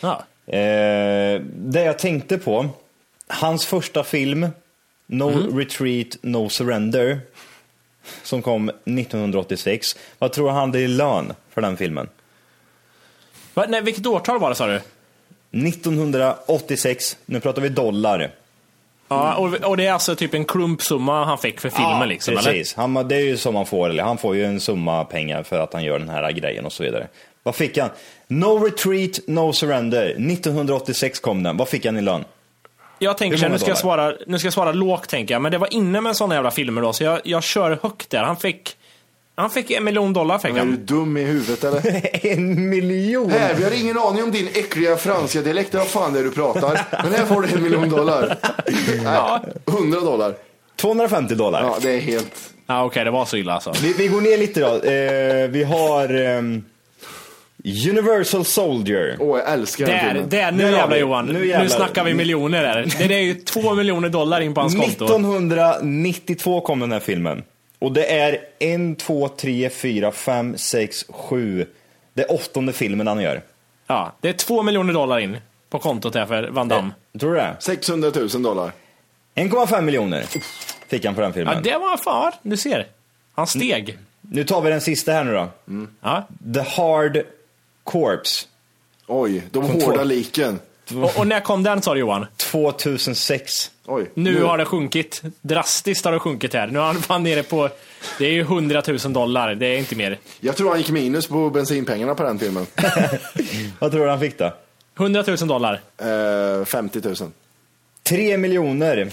Ja. 0.00 0.22
Eh, 0.46 1.40
det 1.54 1.84
jag 1.84 1.98
tänkte 1.98 2.38
på, 2.38 2.68
hans 3.28 3.66
första 3.66 4.04
film, 4.04 4.46
No 5.06 5.30
Mhm. 5.30 5.58
Retreat, 5.58 6.06
No 6.22 6.48
Surrender, 6.48 7.20
som 8.22 8.42
kom 8.42 8.68
1986. 8.68 9.96
Vad 10.18 10.32
tror 10.32 10.50
han 10.50 10.58
hade 10.68 10.78
i 10.78 10.88
lön 10.88 11.32
för 11.54 11.60
den 11.60 11.76
filmen? 11.76 12.08
Va, 13.54 13.66
nej, 13.68 13.82
vilket 13.82 14.06
årtal 14.06 14.38
var 14.38 14.48
det 14.48 14.54
sa 14.54 14.66
du? 14.66 14.80
1986, 15.68 17.16
nu 17.26 17.40
pratar 17.40 17.62
vi 17.62 17.68
dollar. 17.68 18.30
Ja, 19.08 19.34
och, 19.34 19.54
och 19.54 19.76
det 19.76 19.86
är 19.86 19.92
alltså 19.92 20.16
typ 20.16 20.34
en 20.34 20.44
klumpsumma 20.44 21.24
han 21.24 21.38
fick 21.38 21.60
för 21.60 21.70
filmen 21.70 22.00
ja, 22.00 22.04
liksom, 22.04 22.34
precis. 22.34 22.74
Han, 22.74 23.08
det 23.08 23.16
är 23.16 23.20
ju 23.20 23.36
som 23.36 23.54
man 23.54 23.66
får, 23.66 23.88
eller 23.88 24.02
han 24.02 24.18
får 24.18 24.36
ju 24.36 24.44
en 24.44 24.60
summa 24.60 25.04
pengar 25.04 25.42
för 25.42 25.58
att 25.58 25.72
han 25.72 25.84
gör 25.84 25.98
den 25.98 26.08
här 26.08 26.32
grejen 26.32 26.66
och 26.66 26.72
så 26.72 26.82
vidare. 26.82 27.08
Vad 27.42 27.54
fick 27.54 27.78
han? 27.78 27.90
No 28.28 28.64
Retreat, 28.64 29.20
No 29.26 29.52
Surrender. 29.52 30.06
1986 30.06 31.20
kom 31.20 31.42
den. 31.42 31.56
Vad 31.56 31.68
fick 31.68 31.86
han 31.86 31.96
i 31.96 32.00
lön? 32.00 32.24
Jag 32.98 33.18
tänker 33.18 33.36
så 33.36 33.44
här, 33.44 33.52
nu 33.52 33.58
ska, 33.58 33.68
jag 33.68 33.78
svara, 33.78 34.14
nu 34.26 34.38
ska 34.38 34.46
jag 34.46 34.52
svara 34.52 34.72
lågt 34.72 35.08
tänker 35.08 35.34
jag, 35.34 35.42
men 35.42 35.52
det 35.52 35.58
var 35.58 35.74
inne 35.74 36.00
med 36.00 36.16
sådana 36.16 36.34
jävla 36.34 36.50
filmer 36.50 36.82
då, 36.82 36.92
så 36.92 37.04
jag, 37.04 37.20
jag 37.24 37.42
kör 37.42 37.78
högt 37.82 38.10
där. 38.10 38.22
Han 38.22 38.36
fick, 38.36 38.76
han 39.34 39.50
fick 39.50 39.70
en 39.70 39.84
miljon 39.84 40.12
dollar 40.12 40.38
fick 40.38 40.50
Är 40.50 40.54
du 40.54 40.60
han. 40.60 40.86
dum 40.86 41.16
i 41.16 41.22
huvudet 41.24 41.64
eller? 41.64 42.10
en 42.26 42.68
miljon? 42.70 43.30
Här, 43.30 43.54
vi 43.54 43.64
har 43.64 43.80
ingen 43.80 43.98
aning 43.98 44.22
om 44.22 44.30
din 44.30 44.48
äckliga 44.54 44.96
franska 44.96 45.40
dialekt, 45.40 45.74
vad 45.74 45.86
fan 45.88 46.12
det 46.12 46.18
är 46.20 46.24
du 46.24 46.30
pratar. 46.30 46.80
Men 47.02 47.12
här 47.12 47.26
får 47.26 47.42
du 47.42 47.48
en 47.48 47.62
miljon 47.62 47.88
dollar. 47.88 48.36
Nej, 49.04 49.40
100 49.78 50.00
dollar. 50.00 50.34
250 50.76 51.34
dollar. 51.34 51.62
Ja, 51.62 51.76
det 51.82 51.90
är 51.90 52.00
helt... 52.00 52.50
Ja, 52.66 52.84
Okej, 52.84 53.04
det 53.04 53.10
var 53.10 53.24
så 53.24 53.36
illa 53.36 53.52
alltså. 53.52 53.72
Vi, 53.82 53.92
vi 53.92 54.08
går 54.08 54.20
ner 54.20 54.38
lite 54.38 54.60
då. 54.60 54.66
Eh, 54.66 55.48
vi 55.50 55.64
har 55.64 56.14
ehm, 56.14 56.64
Universal 57.64 58.44
Soldier. 58.44 59.16
Åh, 59.20 59.38
jag 59.38 59.52
älskar 59.52 59.86
den 59.86 59.94
Där, 59.96 60.08
filmen. 60.12 60.28
där, 60.28 60.52
nu 60.52 60.64
har 60.64 60.70
jävlar. 60.70 60.96
Johan. 60.96 61.26
Nu 61.26 61.32
Nu, 61.32 61.46
jävlar. 61.46 61.68
snackar 61.68 62.04
vi 62.04 62.14
miljoner 62.14 62.62
där. 62.62 62.86
Det, 62.98 63.08
det 63.08 63.14
är 63.14 63.22
ju 63.22 63.34
två 63.34 63.74
miljoner 63.74 64.08
dollar 64.08 64.40
in 64.40 64.54
på 64.54 64.60
hans 64.60 64.74
konto. 64.74 65.04
1992 65.04 66.60
kom 66.60 66.80
den 66.80 66.92
här 66.92 67.00
filmen. 67.00 67.42
Och 67.82 67.92
det 67.92 68.12
är 68.18 68.38
en, 68.58 68.96
två, 68.96 69.28
tre, 69.28 69.70
fyra, 69.70 70.12
fem, 70.12 70.58
sex, 70.58 71.04
sju. 71.08 71.66
Det 72.14 72.22
är 72.22 72.32
åttonde 72.32 72.72
filmen 72.72 73.06
han 73.06 73.20
gör. 73.20 73.42
Ja, 73.86 74.12
det 74.20 74.28
är 74.28 74.32
två 74.32 74.62
miljoner 74.62 74.92
dollar 74.92 75.18
in 75.18 75.36
på 75.70 75.78
kontot 75.78 76.14
här 76.14 76.26
för 76.26 76.48
Van 76.48 76.68
Damme. 76.68 76.90
Tror 77.20 77.30
du 77.30 77.36
det? 77.36 77.56
600 77.58 78.10
000 78.14 78.42
dollar. 78.42 78.72
1,5 79.34 79.80
miljoner 79.80 80.24
fick 80.88 81.04
han 81.04 81.14
på 81.14 81.20
den 81.20 81.32
filmen. 81.32 81.54
Ja, 81.54 81.60
det 81.72 81.78
var 81.78 81.96
fan, 81.96 82.32
du 82.42 82.56
ser. 82.56 82.86
Han 83.34 83.46
steg. 83.46 83.98
Nu 84.20 84.44
tar 84.44 84.60
vi 84.60 84.70
den 84.70 84.80
sista 84.80 85.12
här 85.12 85.24
nu 85.24 85.32
då. 85.32 85.48
Ja. 86.00 86.28
The 86.54 86.60
Hard 86.60 87.22
Corpse. 87.84 88.46
Oj, 89.06 89.42
de 89.50 89.68
Från 89.68 89.80
hårda 89.82 89.96
två- 89.96 90.04
liken. 90.04 90.60
Och, 91.02 91.18
och 91.18 91.26
när 91.26 91.40
kom 91.40 91.62
den 91.62 91.82
sa 91.82 91.94
du 91.94 92.00
Johan? 92.00 92.26
2006. 92.52 93.70
Oj. 93.86 94.10
Nu, 94.14 94.42
har 94.42 94.58
det 94.58 94.64
sjunkit. 94.64 95.22
Drastiskt 95.40 96.04
har 96.04 96.12
det 96.12 96.18
sjunkit 96.18 96.54
här. 96.54 96.66
Nu 96.66 96.78
är 96.78 96.82
han 96.82 97.02
fan 97.02 97.22
nere 97.22 97.42
på, 97.42 97.68
det 98.18 98.26
är 98.26 98.30
ju 98.30 98.40
100 98.40 98.82
000 98.86 99.12
dollar, 99.12 99.54
det 99.54 99.66
är 99.66 99.78
inte 99.78 99.96
mer. 99.96 100.18
Jag 100.40 100.56
tror 100.56 100.68
han 100.68 100.78
gick 100.78 100.90
minus 100.90 101.26
på 101.26 101.50
bensinpengarna 101.50 102.14
på 102.14 102.22
den 102.22 102.38
filmen. 102.38 102.66
Vad 103.78 103.92
tror 103.92 104.04
du 104.04 104.10
han 104.10 104.20
fick 104.20 104.38
då? 104.38 104.52
100 104.98 105.24
000 105.26 105.36
dollar. 105.36 105.80
Eh, 106.60 106.64
50 106.64 107.00
000. 107.04 107.14
3 108.02 108.36
miljoner. 108.36 109.10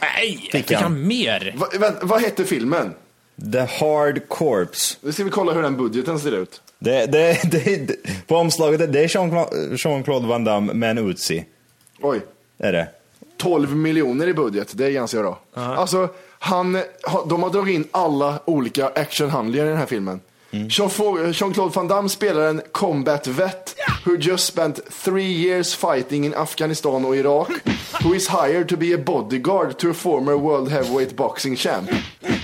Nej, 0.00 0.48
Fick 0.52 0.72
han. 0.72 0.82
han 0.82 1.06
mer? 1.06 1.54
Va, 1.56 1.66
vänt, 1.80 1.98
vad 2.02 2.20
hette 2.20 2.44
filmen? 2.44 2.94
The 3.52 3.58
Hard 3.60 4.28
Corpse. 4.28 4.96
Nu 5.00 5.12
ska 5.12 5.24
vi 5.24 5.30
kolla 5.30 5.52
hur 5.52 5.62
den 5.62 5.76
budgeten 5.76 6.18
ser 6.18 6.32
ut. 6.32 6.62
Det, 6.78 7.06
det, 7.06 7.40
det, 7.50 7.76
det, 7.86 7.96
på 8.26 8.36
omslaget, 8.36 8.92
det 8.92 9.00
är 9.00 9.08
Jean-Claude 9.76 10.26
Van 10.26 10.44
Damme 10.44 10.72
med 10.72 10.90
en 10.90 10.98
Uzi. 10.98 11.44
Oj. 12.00 12.20
Är 12.58 12.72
det? 12.72 12.88
12 13.36 13.76
miljoner 13.76 14.26
i 14.26 14.34
budget, 14.34 14.72
det 14.74 14.86
är 14.86 14.90
ganska 14.90 15.20
bra. 15.20 15.38
Alltså, 15.54 16.08
han, 16.38 16.82
ha- 17.06 17.24
de 17.26 17.42
har 17.42 17.50
dragit 17.50 17.74
in 17.74 17.84
alla 17.90 18.38
olika 18.44 18.86
actionhandlingar 18.88 19.66
i 19.66 19.68
den 19.68 19.78
här 19.78 19.86
filmen. 19.86 20.20
Jean- 20.50 21.32
Jean-Claude 21.32 21.72
Van 21.76 21.88
Damme 21.88 22.08
spelar 22.08 22.40
en 22.42 22.62
combat 22.72 23.26
vet 23.26 23.76
who 24.04 24.16
just 24.16 24.46
spent 24.46 24.80
three 25.04 25.32
years 25.32 25.74
fighting 25.74 26.24
in 26.26 26.34
Afghanistan 26.34 27.04
och 27.04 27.16
Irak. 27.16 27.48
Who 28.04 28.14
is 28.14 28.28
hired 28.28 28.68
to 28.68 28.76
be 28.76 28.94
a 28.94 28.98
bodyguard 29.06 29.78
to 29.78 29.90
a 29.90 29.94
former 29.94 30.32
world 30.34 30.68
heavyweight 30.72 31.16
boxing 31.16 31.56
champ. 31.56 31.90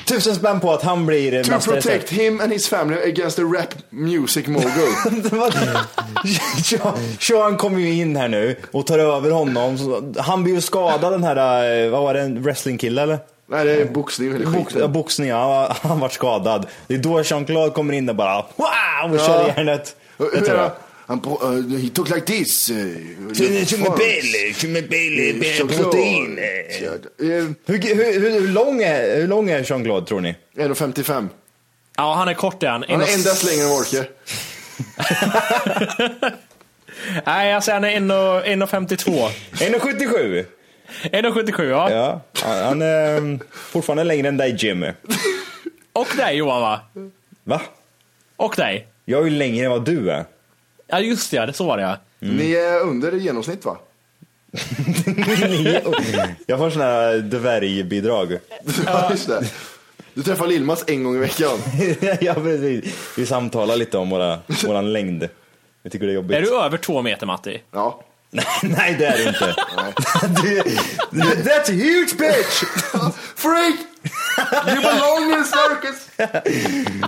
Tusen 0.07 0.35
spänn 0.35 0.61
på 0.61 0.73
att 0.73 0.83
han 0.83 1.07
blir 1.07 1.45
To 1.45 1.51
mästare. 1.51 1.75
protect 1.81 2.11
him 2.11 2.41
and 2.41 2.53
his 2.53 2.69
family 2.69 3.01
against 3.13 3.39
a 3.39 3.43
rap 3.43 3.75
music 3.91 4.47
mogul. 4.47 4.71
Sean- 6.65 7.17
Sean 7.21 7.57
kommer 7.57 7.79
ju 7.79 7.93
in 7.95 8.17
här 8.17 8.29
nu 8.29 8.57
och 8.73 8.87
tar 8.87 8.99
över 8.99 9.31
honom. 9.31 9.79
Så 9.79 10.13
Han 10.23 10.43
blir 10.45 10.55
ju 10.55 10.61
skadad 10.61 11.13
den 11.13 11.25
här, 11.25 11.37
eh, 11.85 11.91
vad 11.91 12.03
var 12.03 12.15
det, 12.15 12.21
en 12.21 12.43
wrestlingkille 12.43 13.03
eller? 13.03 13.19
Nej, 13.47 13.65
det 13.65 13.73
är 13.75 13.85
boxning 13.85 14.35
eller 14.35 14.47
Box, 14.47 14.75
ja, 14.79 14.89
boxning, 14.89 15.29
ja, 15.29 15.77
han 15.83 16.01
var 16.01 16.09
skadad. 16.09 16.67
Det 16.87 16.95
är 16.95 16.99
då 16.99 17.23
Jean-Claude 17.23 17.71
kommer 17.75 17.95
in 17.95 18.09
och 18.09 18.15
bara 18.17 18.37
wow, 18.57 19.13
och 19.13 19.19
kör 19.19 19.41
Ja. 19.41 19.47
järnet. 19.57 19.97
Hur 20.19 20.31
Det 20.31 20.37
är 20.37 20.41
tror 20.41 20.57
jag. 20.59 20.67
det? 20.67 20.73
Han 21.07 21.21
på, 21.21 21.31
uh, 21.31 21.79
he 21.79 21.89
talk 21.89 22.11
like 22.11 22.27
this. 22.27 22.71
Uh, 22.71 22.77
Som 23.67 23.87
en 23.87 23.93
pille, 23.93 24.55
som 24.55 24.77
en 24.77 24.89
med 25.39 25.59
protein. 25.59 26.39
Hur, 26.79 27.55
hur, 27.67 27.95
hur, 27.95 28.41
hur, 28.41 28.49
lång 28.49 28.83
är, 28.83 29.17
hur 29.17 29.29
lång 29.29 29.51
är 29.51 29.63
Jean-Claude 29.63 30.07
tror 30.07 30.21
ni? 30.21 30.37
1,55. 30.57 31.29
Ja, 31.97 32.15
han 32.15 32.29
är 32.29 32.35
kort 32.35 32.63
är 32.63 32.69
han. 32.69 32.85
Han 32.89 33.01
är 33.01 33.15
endast 33.15 33.45
längre 33.45 33.65
än 33.65 33.71
Orke. 33.71 34.07
Nej, 37.27 37.53
alltså 37.53 37.73
han 37.73 37.85
är 37.85 37.91
1,52. 37.91 39.29
1,77. 39.53 40.45
1,77 41.03 41.65
ja. 41.69 41.91
Ja, 41.91 42.21
han 42.43 42.59
han 42.59 42.83
är 42.83 43.17
mm, 43.17 43.41
fortfarande 43.53 44.05
längre 44.05 44.29
än 44.29 44.37
dig 44.37 44.57
Jimmy. 44.59 44.93
Och 45.93 46.09
dig 46.17 46.37
Johan 46.37 46.61
va? 46.61 46.81
Va? 47.45 47.61
Och 48.37 48.55
dig. 48.57 48.87
Jag 49.05 49.21
är 49.21 49.25
ju 49.25 49.31
längre 49.31 49.65
än 49.65 49.71
vad 49.71 49.85
du 49.85 50.11
är. 50.11 50.25
Ja 50.87 51.01
just 51.01 51.31
det, 51.31 51.53
så 51.53 51.67
var 51.67 51.77
det 51.77 51.83
ja. 51.83 51.97
Ni 52.19 52.53
är 52.53 52.81
under 52.81 53.13
genomsnitt 53.13 53.65
va? 53.65 53.79
Jag 56.47 56.59
får 56.59 56.71
sådana 56.71 56.91
här 56.91 57.19
dvärgbidrag. 57.19 58.39
Ja, 58.87 59.11
just 59.11 59.29
det. 59.29 59.51
Du 60.15 60.23
träffar 60.23 60.47
Lill-Mats 60.47 60.85
en 60.87 61.05
gång 61.05 61.17
i 61.17 61.19
veckan. 61.19 61.59
ja, 62.21 62.35
precis. 62.35 62.95
Vi 63.17 63.27
samtalar 63.27 63.77
lite 63.77 63.99
om 63.99 64.11
våra, 64.11 64.39
våran 64.67 64.93
längd. 64.93 65.29
Jag 65.83 65.93
tycker 65.93 66.07
det 66.07 66.13
är 66.13 66.15
jobbigt. 66.15 66.37
Är 66.37 66.43
du 66.43 66.57
över 66.57 66.79
två 66.79 67.03
meter 67.03 67.27
Matti? 67.27 67.63
Ja. 67.71 68.03
Nej, 68.63 68.97
det 68.99 69.07
är 69.07 69.19
du 69.19 69.25
inte. 69.29 69.55
du, 70.43 70.63
du, 71.11 71.21
that's 71.23 71.69
a 71.69 71.73
huge 71.73 72.17
bitch! 72.19 72.65
Freak! 73.35 73.77
You 74.69 74.83
belong 74.83 75.33
in 75.33 75.41
a 75.41 75.45
circus! 75.45 76.09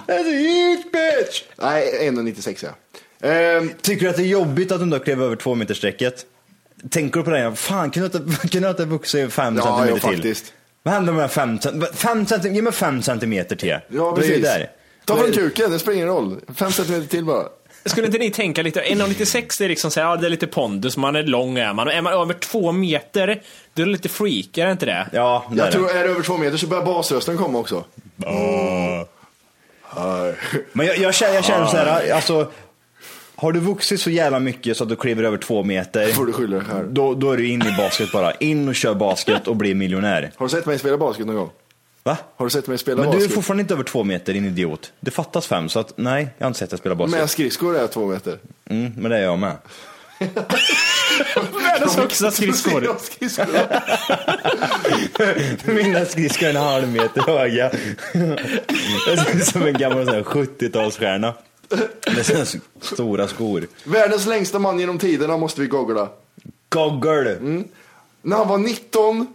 That's 0.07 0.27
a 0.27 0.39
huge 0.39 0.85
bitch! 0.93 1.43
Nej, 1.57 2.11
1,96 2.11 2.65
ja. 2.65 2.99
Ehm, 3.21 3.71
Tycker 3.83 4.05
du 4.05 4.11
att 4.11 4.17
det 4.17 4.23
är 4.23 4.27
jobbigt 4.27 4.73
att 4.73 4.81
du 4.81 4.87
då 4.87 4.99
klev 4.99 5.23
över 5.23 5.37
två 5.37 5.55
meter 5.55 5.75
strecket? 5.75 6.27
Tänker 6.91 7.19
du 7.21 7.25
på 7.25 7.31
det? 7.31 7.57
Fan, 7.57 7.91
kunde 7.91 8.11
jag 8.13 8.23
inte, 8.23 8.49
kunde 8.49 8.69
jag 8.69 8.73
inte 8.73 8.85
vuxit 8.85 9.33
fem 9.33 9.57
Ja, 9.57 9.63
centimeter 9.63 9.91
ja, 10.03 10.09
till? 10.11 10.17
faktiskt. 10.17 10.53
Vad 10.83 10.95
händer 10.95 11.13
med 11.13 11.31
fem, 11.31 11.59
fem 11.95 12.27
centimeter? 12.27 12.49
Ge 12.57 12.63
mig 12.63 12.73
fem 12.73 13.03
centimeter 13.03 13.57
till. 13.57 13.69
ja, 13.89 14.13
är 14.13 14.17
precis. 14.17 14.43
där. 14.43 14.71
Ta 15.05 15.17
från 15.17 15.33
kuken, 15.33 15.71
det 15.71 15.79
spelar 15.79 15.95
ingen 15.97 16.09
roll. 16.09 16.41
Fem 16.55 16.71
centimeter 16.73 17.07
till 17.07 17.25
bara. 17.25 17.45
Skulle 17.85 18.07
inte 18.07 18.19
ni 18.19 18.31
tänka 18.31 18.63
lite, 18.63 18.83
1,96 18.83 19.59
det 19.59 19.65
är 19.65 19.69
liksom 19.69 19.91
så 19.91 20.01
här, 20.01 20.07
ja 20.09 20.17
det 20.17 20.27
är 20.27 20.31
lite 20.31 20.47
pondus, 20.47 20.97
man 20.97 21.17
är 21.17 21.23
lång 21.23 21.59
är 21.59 21.73
man. 21.73 21.87
Och 21.89 21.93
är 21.95 22.03
man 22.03 22.13
över 22.13 22.35
två 22.35 22.73
meter, 22.73 23.27
då 23.75 23.83
är 23.83 23.87
det 23.87 23.93
lite 23.93 24.09
freak, 24.09 24.59
är 24.59 24.67
det 24.67 24.73
inte 24.73 24.87
det? 24.87 25.07
Ja, 25.13 25.47
det 25.51 25.55
är 25.55 25.59
Jag 25.59 25.67
det. 25.69 25.73
tror 25.73 25.91
är 25.91 26.05
det 26.05 26.11
över 26.11 26.23
två 26.23 26.37
meter 26.37 26.57
så 26.57 26.67
börjar 26.67 26.85
basrösten 26.85 27.37
komma 27.37 27.59
också. 27.59 27.85
Men 30.73 30.87
jag, 30.87 30.99
jag 30.99 31.15
känner, 31.15 31.35
jag 31.35 31.45
känner 31.45 31.67
så 31.67 31.77
här, 31.77 32.13
alltså. 32.13 32.51
Har 33.37 33.53
du 33.53 33.61
vuxit 33.61 34.01
så 34.01 34.11
jävla 34.11 34.41
mycket 34.41 34.77
så 34.77 34.83
att 34.83 34.89
du 34.89 34.97
kliver 34.97 35.25
över 35.25 35.39
två 35.39 35.63
meter. 35.63 36.09
får 36.09 36.27
du 36.27 36.33
skylla 36.33 36.57
dig 36.57 36.65
själv. 36.67 36.93
Då, 36.93 37.15
då 37.15 37.33
är 37.33 37.37
du 37.37 37.49
in 37.49 37.63
i 37.63 37.77
basket 37.77 38.13
bara. 38.13 38.33
In 38.33 38.69
och 38.69 38.75
kör 38.75 38.95
basket 38.95 39.49
och 39.49 39.57
bli 39.57 39.75
miljonär. 39.75 40.31
Har 40.37 40.47
du 40.47 40.51
sett 40.51 40.67
mig 40.67 40.79
spela 40.79 40.97
basket 40.97 41.27
någon 41.27 41.37
gång? 41.37 41.51
Va? 42.03 42.17
Har 42.37 42.47
du 42.47 42.51
sett 42.51 42.67
mig 42.67 42.79
spela 42.79 43.03
Men 43.03 43.11
du 43.11 43.17
är 43.17 43.21
basket? 43.21 43.35
fortfarande 43.35 43.61
inte 43.61 43.75
över 43.75 43.85
två 43.85 44.05
meter, 44.05 44.33
din 44.33 44.45
idiot. 44.45 44.93
Det 45.01 45.11
fattas 45.11 45.47
fem, 45.47 45.69
så 45.69 45.79
att 45.79 45.93
nej, 45.97 46.29
jag 46.39 46.45
har 46.45 46.49
inte 46.49 46.59
sett 46.59 46.71
dig 46.71 46.79
spela 46.79 46.95
basket. 46.95 47.21
Med 47.21 47.31
skridskor 47.31 47.77
är 47.77 47.81
jag 47.81 47.93
två 47.93 48.07
meter. 48.07 48.39
Mm, 48.71 48.93
men 48.97 49.11
det 49.11 49.17
är 49.19 49.23
jag 49.23 49.39
med. 49.39 49.57
Världens 51.63 51.97
högsta 51.97 52.31
skridskor. 52.31 52.97
Mina 55.73 56.05
skridskor 56.05 56.47
är 56.47 56.51
en 56.51 56.57
halv 56.57 56.89
meter 56.89 57.21
höga. 57.21 57.71
Jag 59.09 59.19
ser 59.19 59.37
ut 59.37 59.47
som 59.47 59.63
en 59.67 59.73
gammal 59.73 60.05
sån 60.05 60.15
här 60.15 60.23
70-talsstjärna. 60.23 61.33
Med 62.07 62.47
stora 62.81 63.29
skor. 63.29 63.67
Världens 63.85 64.27
längsta 64.27 64.59
man 64.59 64.81
genom 64.81 64.99
tiderna 64.99 65.37
måste 65.37 65.61
vi 65.61 65.67
googla. 65.67 66.09
Goggle. 66.69 67.37
Mm. 67.37 67.69
När 68.23 68.37
han 68.37 68.49
var 68.49 68.59
19 68.59 69.27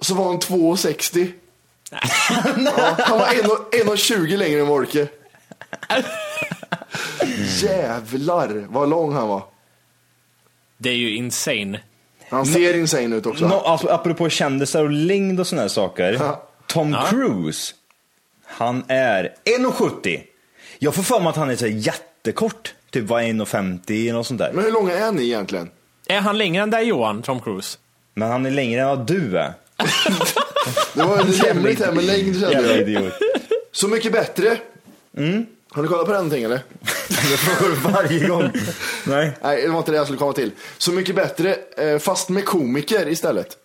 så 0.00 0.14
var 0.14 0.24
han 0.24 0.38
2,60. 0.38 1.32
ja, 2.76 2.96
han 2.98 3.18
var 3.18 3.26
1,20 3.96 4.36
längre 4.36 4.60
än 4.60 4.66
Morke. 4.66 5.08
Jävlar 7.62 8.66
vad 8.68 8.88
lång 8.88 9.12
han 9.12 9.28
var. 9.28 9.42
Det 10.78 10.90
är 10.90 10.94
ju 10.94 11.16
insane. 11.16 11.80
Han 12.30 12.46
ser 12.46 12.76
insane 12.76 13.16
ut 13.16 13.26
också. 13.26 13.48
No, 13.48 13.54
alltså, 13.54 13.88
apropå 13.88 14.28
kändisar 14.28 14.84
och 14.84 14.90
längd 14.90 15.40
och 15.40 15.46
såna 15.46 15.62
här 15.62 15.68
saker. 15.68 16.20
Tom 16.66 16.90
Ja. 16.92 17.06
Cruise. 17.10 17.74
Han 18.44 18.84
är 18.88 19.34
1,70. 19.44 20.22
Jag 20.82 20.94
får 20.94 21.02
för 21.02 21.20
mig 21.20 21.28
att 21.28 21.36
han 21.36 21.50
är 21.50 21.56
så 21.56 21.66
här 21.66 21.72
jättekort. 21.72 22.74
Typ 22.90 23.04
var 23.08 23.20
1,50 23.20 24.02
eller 24.02 24.12
något 24.12 24.26
sånt 24.26 24.38
där. 24.38 24.52
Men 24.52 24.64
hur 24.64 24.72
långa 24.72 24.92
är 24.94 25.12
ni 25.12 25.24
egentligen? 25.24 25.70
Är 26.08 26.20
han 26.20 26.38
längre 26.38 26.62
än 26.62 26.70
dig 26.70 26.84
Johan, 26.84 27.22
Tom 27.22 27.40
Cruise? 27.40 27.78
Men 28.14 28.30
han 28.30 28.46
är 28.46 28.50
längre 28.50 28.80
än 28.80 28.88
vad 28.88 29.06
du 29.06 29.38
är. 29.38 29.52
Det 30.94 31.02
var 31.02 31.24
lite 31.24 31.48
hemligt 31.48 31.80
här 31.80 31.92
med 31.92 32.04
längd 32.04 32.40
kände 32.40 32.68
jag. 32.68 32.80
idiot. 32.80 33.12
Så 33.72 33.88
mycket 33.88 34.12
bättre. 34.12 34.58
Har 35.70 35.82
ni 35.82 35.88
kollat 35.88 36.06
på 36.06 36.12
den 36.12 36.14
någonting 36.24 36.44
eller? 36.44 36.60
Jag 37.08 37.38
frågar 37.38 37.92
varje 37.92 38.26
gång. 38.28 38.50
Nej. 39.06 39.32
Nej, 39.42 39.62
det 39.62 39.68
var 39.68 39.78
inte 39.78 39.90
det 39.90 39.96
jag 39.96 40.06
skulle 40.06 40.18
komma 40.18 40.32
till. 40.32 40.50
Så 40.78 40.92
mycket 40.92 41.14
bättre, 41.14 41.56
eh, 41.76 41.98
fast 41.98 42.28
med 42.28 42.44
komiker 42.44 43.08
istället. 43.08 43.56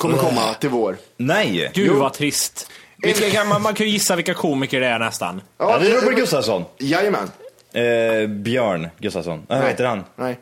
Kommer 0.00 0.18
komma 0.18 0.54
till 0.54 0.70
vår. 0.70 0.96
Nej. 1.16 1.70
Gud 1.74 1.86
Jo. 1.86 1.98
vad 2.00 2.12
trist. 2.12 2.70
Vilka, 3.02 3.30
kan 3.30 3.48
man, 3.48 3.62
man 3.62 3.74
kan 3.74 3.86
ju 3.86 3.92
gissa 3.92 4.16
vilka 4.16 4.34
komiker 4.34 4.80
det 4.80 4.86
är 4.86 4.98
nästan. 4.98 5.40
Ja, 5.58 5.78
det 5.78 5.86
är 5.90 6.00
Robert 6.00 6.16
Gustafsson. 6.16 6.64
Jajamän. 6.78 7.30
Eh, 7.72 8.28
Björn 8.28 8.88
Gustafsson. 8.98 9.46
Eh, 9.48 9.58
vad 9.58 9.68
heter 9.68 9.84
han? 9.84 10.04
Nej. 10.16 10.38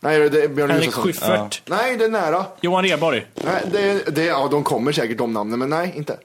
Nej, 0.00 0.30
det 0.30 0.42
är 0.42 0.48
Björn 0.48 0.70
Henrik 0.70 0.86
Gustafsson. 0.86 1.12
Schyffert. 1.12 1.62
Nej, 1.66 1.96
det 1.96 2.04
är 2.04 2.08
nära. 2.08 2.44
Johan 2.60 2.84
Rheborg. 2.84 3.26
Nej, 3.34 3.62
det, 3.72 4.16
det, 4.16 4.24
ja, 4.24 4.48
de 4.50 4.64
kommer 4.64 4.92
säkert 4.92 5.18
de 5.18 5.32
namnen, 5.32 5.58
men 5.58 5.70
nej, 5.70 5.92
inte. 5.96 6.16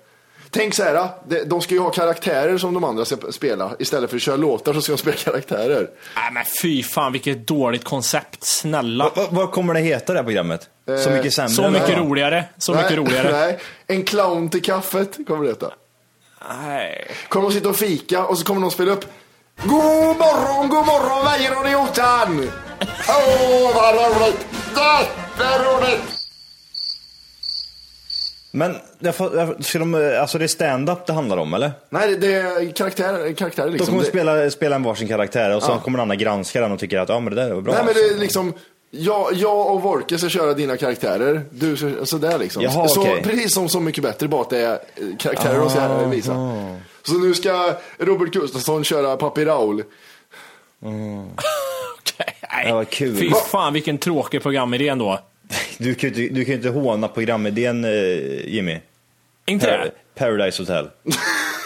Tänk 0.52 0.74
så 0.76 0.84
här, 0.84 1.08
de- 1.28 1.44
de 1.44 1.62
ska 1.62 1.74
ju 1.74 1.80
ha 1.80 1.90
karaktärer 1.90 2.58
som 2.58 2.74
de 2.74 2.84
andra 2.84 3.06
ska 3.06 3.16
spela. 3.32 3.72
Istället 3.80 4.10
för 4.10 4.18
att 4.18 4.22
köra 4.24 4.36
låtar 4.36 4.74
så 4.74 4.82
ska 4.82 4.92
de 4.92 4.98
spela 4.98 5.18
karaktärer. 5.18 5.90
Nej 6.16 6.32
men 6.34 6.44
fy 6.62 6.84
fan 6.84 7.12
vilket 7.12 7.48
dåligt 7.48 7.84
koncept, 7.84 8.44
snälla. 8.44 9.12
Vad, 9.16 9.28
vad 9.32 9.52
kommer 9.52 9.74
det 9.74 9.80
heta 9.80 10.14
det 10.14 10.20
här 10.20 10.24
programmet? 10.24 10.70
Så 10.98 11.10
Eh, 11.10 11.16
mycket 11.16 11.34
sämre? 11.34 11.50
Så 11.50 11.70
mycket 11.70 11.98
roligare, 11.98 12.46
så 12.58 12.74
nej, 12.74 12.84
mycket 12.84 12.98
roligare. 12.98 13.32
Nej, 13.32 13.60
en 13.88 14.04
clown 14.04 14.50
till 14.50 14.62
kaffet 14.62 15.18
kommer 15.28 15.44
det 15.44 15.50
heta. 15.50 15.72
Nej. 16.66 17.08
Kommer 17.30 17.48
de 17.50 17.54
sitta 17.56 17.70
och 17.70 17.76
fika 17.76 18.26
och 18.26 18.38
så 18.38 18.46
kommer 18.46 18.62
de 18.62 18.72
spela 18.72 18.92
upp 18.92 19.06
God 19.64 20.18
morgon, 20.18 20.70
god 20.70 20.86
morgon 20.86 21.26
Väjerån-idioten! 21.26 22.52
Åh, 23.10 23.76
vad 23.76 23.96
roligt! 23.96 24.46
Jätteroligt! 24.76 26.16
Men 28.52 28.76
ska 29.60 29.80
de, 29.80 30.16
alltså 30.22 30.38
det 30.38 30.46
är 30.46 30.48
stand-up 30.48 31.06
det 31.06 31.14
handlar 31.14 31.38
om 31.38 31.54
eller? 31.54 31.72
Nej, 31.90 32.16
det, 32.16 32.34
är 32.34 32.72
karaktärer, 32.76 33.34
karaktärer 33.34 33.66
De 33.68 33.72
liksom. 33.72 33.88
kommer 33.88 34.04
Det- 34.04 34.10
spela, 34.10 34.50
spela 34.52 34.76
en 34.76 34.84
varsin 34.84 35.08
karaktär 35.08 35.56
och 35.56 35.64
så 35.64 35.72
Ja. 35.72 35.80
kommer 35.80 35.98
den 35.98 36.02
andra 36.02 36.16
granska 36.16 36.62
den 36.62 36.72
och 36.72 36.80
tycker 36.80 37.00
att 37.00 37.10
ja 37.10 37.20
men 37.20 37.36
det 37.36 37.44
där 37.44 37.54
var 37.54 37.62
bra. 37.62 37.74
Nej, 37.74 37.84
men 37.86 37.94
det 37.94 38.00
är 38.00 38.20
liksom 38.20 38.54
jag, 38.92 39.34
jag 39.34 39.68
och 39.68 39.82
Wolke 39.82 40.18
ska 40.18 40.30
köra 40.30 40.54
dina 40.54 40.78
karaktärer. 40.78 41.42
Du 41.52 41.78
ska, 41.78 42.06
sådär 42.06 42.38
liksom. 42.38 42.64
Jaha, 42.64 42.88
så, 42.88 43.02
okej. 43.02 43.24
Precis 43.24 43.54
som 43.54 43.70
Så 43.70 43.80
mycket 43.80 44.04
bättre, 44.04 44.28
bara 44.28 44.42
att 44.42 44.50
det 44.50 44.60
är 44.60 44.72
eh, 44.74 45.18
karaktärer 45.20 45.60
de 45.60 45.70
ska 45.70 46.06
visa. 46.08 46.34
Så 47.04 47.14
nu 47.14 47.34
ska 47.34 47.74
Robert 47.98 48.34
Gustafsson 48.34 48.84
köra 48.84 49.18
Papi 49.18 49.46
Raul. 49.46 49.84
Ja, 52.66 52.76
vad 52.76 52.90
kul. 52.90 53.18
Fy 53.18 53.32
fan 53.52 53.74
vilken 53.74 53.98
tråkig 53.98 54.42
programidé 54.42 54.88
ändå. 54.88 55.20
Du 55.78 55.96
kan 55.96 56.14
ju 56.14 56.24
inte, 56.24 56.36
du 56.36 56.46
kan 56.46 56.54
inte 56.54 56.70
håna 56.70 57.08
programidén 57.08 57.86
eh, 57.86 57.92
Jimmy. 58.46 58.80
Inte 59.46 59.66
det? 59.66 59.92
Paradise 60.16 60.62
Hotel. 60.62 60.90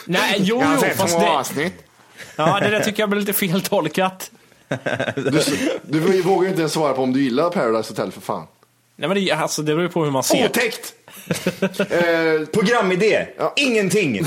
Nej, 0.05 0.35
jo, 0.39 0.59
Jag 0.59 0.65
har 0.65 0.73
jo, 0.75 0.81
sett 0.81 0.97
fast 0.97 1.19
det... 1.19 1.29
avsnitt. 1.29 1.73
Ja, 2.35 2.59
det 2.59 2.69
där 2.69 2.79
tycker 2.79 3.03
jag 3.03 3.09
blir 3.09 3.19
lite 3.19 3.33
feltolkat. 3.33 4.31
Du, 5.15 5.41
du 5.83 6.21
vågar 6.21 6.43
ju 6.43 6.49
inte 6.49 6.61
ens 6.61 6.73
svara 6.73 6.93
på 6.93 7.01
om 7.03 7.13
du 7.13 7.21
gillar 7.21 7.49
Paradise 7.49 7.91
Hotel 7.91 8.11
för 8.11 8.21
fan. 8.21 8.47
Nej 8.95 9.09
men 9.09 9.17
det, 9.25 9.31
alltså, 9.31 9.61
det 9.61 9.65
beror 9.75 9.81
ju 9.83 9.89
på 9.89 10.03
hur 10.03 10.11
man 10.11 10.23
ser. 10.23 10.45
Otäckt! 10.45 10.93
eh, 11.79 12.47
Programidé! 12.53 13.25
Ingenting! 13.55 14.25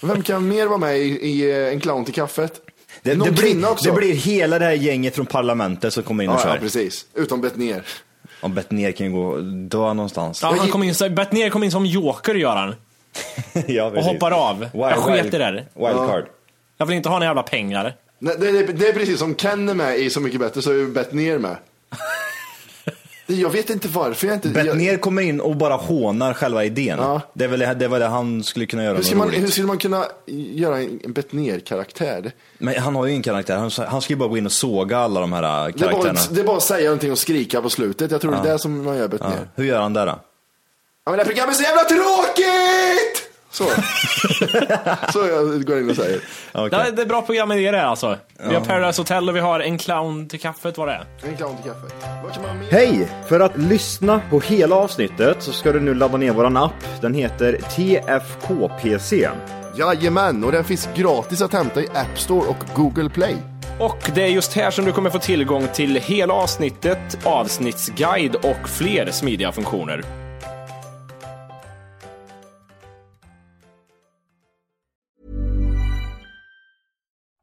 vem 0.00 0.22
kan 0.22 0.48
mer 0.48 0.66
vara 0.66 0.78
med 0.78 0.98
i, 0.98 1.02
i 1.02 1.50
eh, 1.50 1.72
En 1.72 1.80
clown 1.80 2.04
till 2.04 2.14
kaffet? 2.14 2.60
Det, 3.02 3.14
det, 3.14 3.32
blir, 3.32 3.70
också. 3.70 3.90
det 3.90 3.96
blir 3.96 4.14
hela 4.14 4.58
det 4.58 4.64
här 4.64 4.72
gänget 4.72 5.14
från 5.14 5.26
parlamentet 5.26 5.92
som 5.92 6.02
kommer 6.02 6.24
in 6.24 6.30
och 6.30 6.36
ja, 6.36 6.42
kör. 6.42 6.54
ja, 6.54 6.60
precis. 6.60 7.06
Utom 7.14 7.40
Bettner. 7.40 7.82
Om 8.40 8.54
Bettner 8.54 8.92
kan 8.92 9.06
ju 9.06 9.12
gå 9.12 9.22
och 9.26 9.44
dö 9.44 9.94
någonstans. 9.94 10.42
Ja, 10.42 10.54
han 10.58 10.68
kom 10.68 10.82
in, 10.82 10.94
Bettner 11.10 11.50
kom 11.50 11.62
in 11.62 11.70
som 11.70 11.86
joker 11.86 12.34
gör 12.34 12.56
han. 12.56 12.74
ja, 13.66 13.84
Och 13.84 14.04
hoppar 14.04 14.30
av. 14.30 14.58
Wild- 14.58 14.70
jag 14.72 14.98
sket 14.98 15.26
i 15.26 15.30
det 15.30 15.38
där. 15.38 15.66
Wildcard. 15.74 16.24
Jag 16.78 16.86
vill 16.86 16.96
inte 16.96 17.08
ha 17.08 17.16
några 17.16 17.26
jävla 17.26 17.42
pengar. 17.42 17.94
Nej, 18.18 18.36
det, 18.38 18.50
det, 18.52 18.72
det 18.72 18.88
är 18.88 18.92
precis 18.92 19.18
som 19.18 19.34
Ken 19.34 19.68
är 19.68 19.74
med 19.74 19.98
i 19.98 20.10
Så 20.10 20.20
mycket 20.20 20.40
bättre 20.40 20.62
så 20.62 20.70
är 20.70 20.74
ju 20.74 20.86
Bettner 20.88 21.38
med. 21.38 21.56
Det- 21.90 21.96
Jag 23.34 23.50
vet 23.50 23.70
inte 23.70 23.88
varför 23.88 24.26
jag 24.26 24.36
inte... 24.36 24.48
jag, 24.48 24.66
Bettner 24.66 24.96
kommer 24.96 25.22
in 25.22 25.40
och 25.40 25.56
bara 25.56 25.74
hånar 25.74 26.34
själva 26.34 26.64
idén. 26.64 26.98
Ja. 26.98 27.20
Det, 27.34 27.44
är 27.44 27.48
väl, 27.48 27.58
det 27.60 27.66
är 27.84 27.88
väl 27.88 28.00
det 28.00 28.06
han 28.06 28.44
skulle 28.44 28.66
kunna 28.66 28.84
göra 28.84 28.96
hur, 28.96 29.02
skulle 29.02 29.18
man, 29.18 29.30
hur 29.30 29.46
skulle 29.46 29.66
man 29.66 29.78
kunna 29.78 30.04
göra 30.26 30.78
en 30.80 31.12
Bettner-karaktär? 31.12 32.32
Men 32.58 32.78
han 32.82 32.94
har 32.94 33.04
ju 33.06 33.10
ingen 33.10 33.22
karaktär. 33.22 33.56
Han, 33.56 33.70
han 33.88 34.02
ska 34.02 34.12
ju 34.12 34.16
bara 34.16 34.28
gå 34.28 34.38
in 34.38 34.46
och 34.46 34.52
såga 34.52 34.98
alla 34.98 35.20
de 35.20 35.32
här 35.32 35.42
äh, 35.42 35.48
Det 35.74 35.84
är, 35.84 35.92
bara, 35.92 36.02
karaktärerna. 36.02 36.20
det 36.30 36.40
är 36.40 36.44
bara 36.44 36.56
att 36.56 36.62
säga 36.62 36.84
någonting 36.84 37.12
och 37.12 37.18
skrika 37.18 37.62
på 37.62 37.70
slutet. 37.70 38.10
Jag 38.10 38.20
tror 38.20 38.32
det 38.32 38.38
är 38.38 38.52
det 38.52 38.58
som 38.58 38.84
man 38.84 38.96
gör 38.96 39.08
Bettner. 39.08 39.28
Ja. 39.30 39.36
Ja. 39.40 39.48
Hur 39.54 39.64
gör 39.64 39.80
han 39.80 39.92
det 39.92 40.04
då? 40.04 40.18
men 41.06 41.12
det 41.12 41.18
här 41.18 41.24
programmet 41.24 41.54
är 41.54 41.58
så 41.58 41.62
jävla 41.62 41.84
tråkigt! 41.84 43.25
Så. 43.56 43.64
så 45.12 45.26
jag 45.26 45.64
går 45.66 45.78
in 45.78 45.90
och 45.90 45.96
säger. 45.96 46.20
Okej. 46.52 46.78
Nej, 46.78 46.92
det 46.92 47.02
är 47.02 47.06
bra 47.06 47.22
programidé 47.22 47.70
det 47.70 47.86
alltså. 47.86 48.16
Vi 48.48 48.54
har 48.54 48.60
Paradise 48.60 49.00
Hotel 49.00 49.28
och 49.28 49.36
vi 49.36 49.40
har 49.40 49.60
En 49.60 49.78
clown 49.78 50.28
till 50.28 50.40
kaffet, 50.40 50.78
vad 50.78 50.88
det 50.88 50.92
är. 50.92 51.06
En 51.22 51.36
clown 51.36 51.56
till 51.56 51.70
kaffet. 51.70 52.42
Man? 52.42 52.62
Hej! 52.70 53.08
För 53.28 53.40
att 53.40 53.56
lyssna 53.56 54.20
på 54.30 54.40
hela 54.40 54.76
avsnittet 54.76 55.36
så 55.42 55.52
ska 55.52 55.72
du 55.72 55.80
nu 55.80 55.94
ladda 55.94 56.16
ner 56.16 56.32
våran 56.32 56.56
app. 56.56 57.00
Den 57.00 57.14
heter 57.14 57.58
TFKPC. 57.76 59.28
Jajamän, 59.78 60.44
och 60.44 60.52
den 60.52 60.64
finns 60.64 60.88
gratis 60.94 61.42
att 61.42 61.52
hämta 61.52 61.80
i 61.80 61.88
App 61.88 62.18
Store 62.18 62.48
och 62.48 62.64
Google 62.74 63.10
Play. 63.10 63.36
Och 63.80 64.10
det 64.14 64.22
är 64.22 64.28
just 64.28 64.52
här 64.52 64.70
som 64.70 64.84
du 64.84 64.92
kommer 64.92 65.10
få 65.10 65.18
tillgång 65.18 65.68
till 65.74 65.96
hela 65.96 66.34
avsnittet, 66.34 67.18
avsnittsguide 67.24 68.34
och 68.34 68.68
fler 68.68 69.10
smidiga 69.10 69.52
funktioner. 69.52 70.25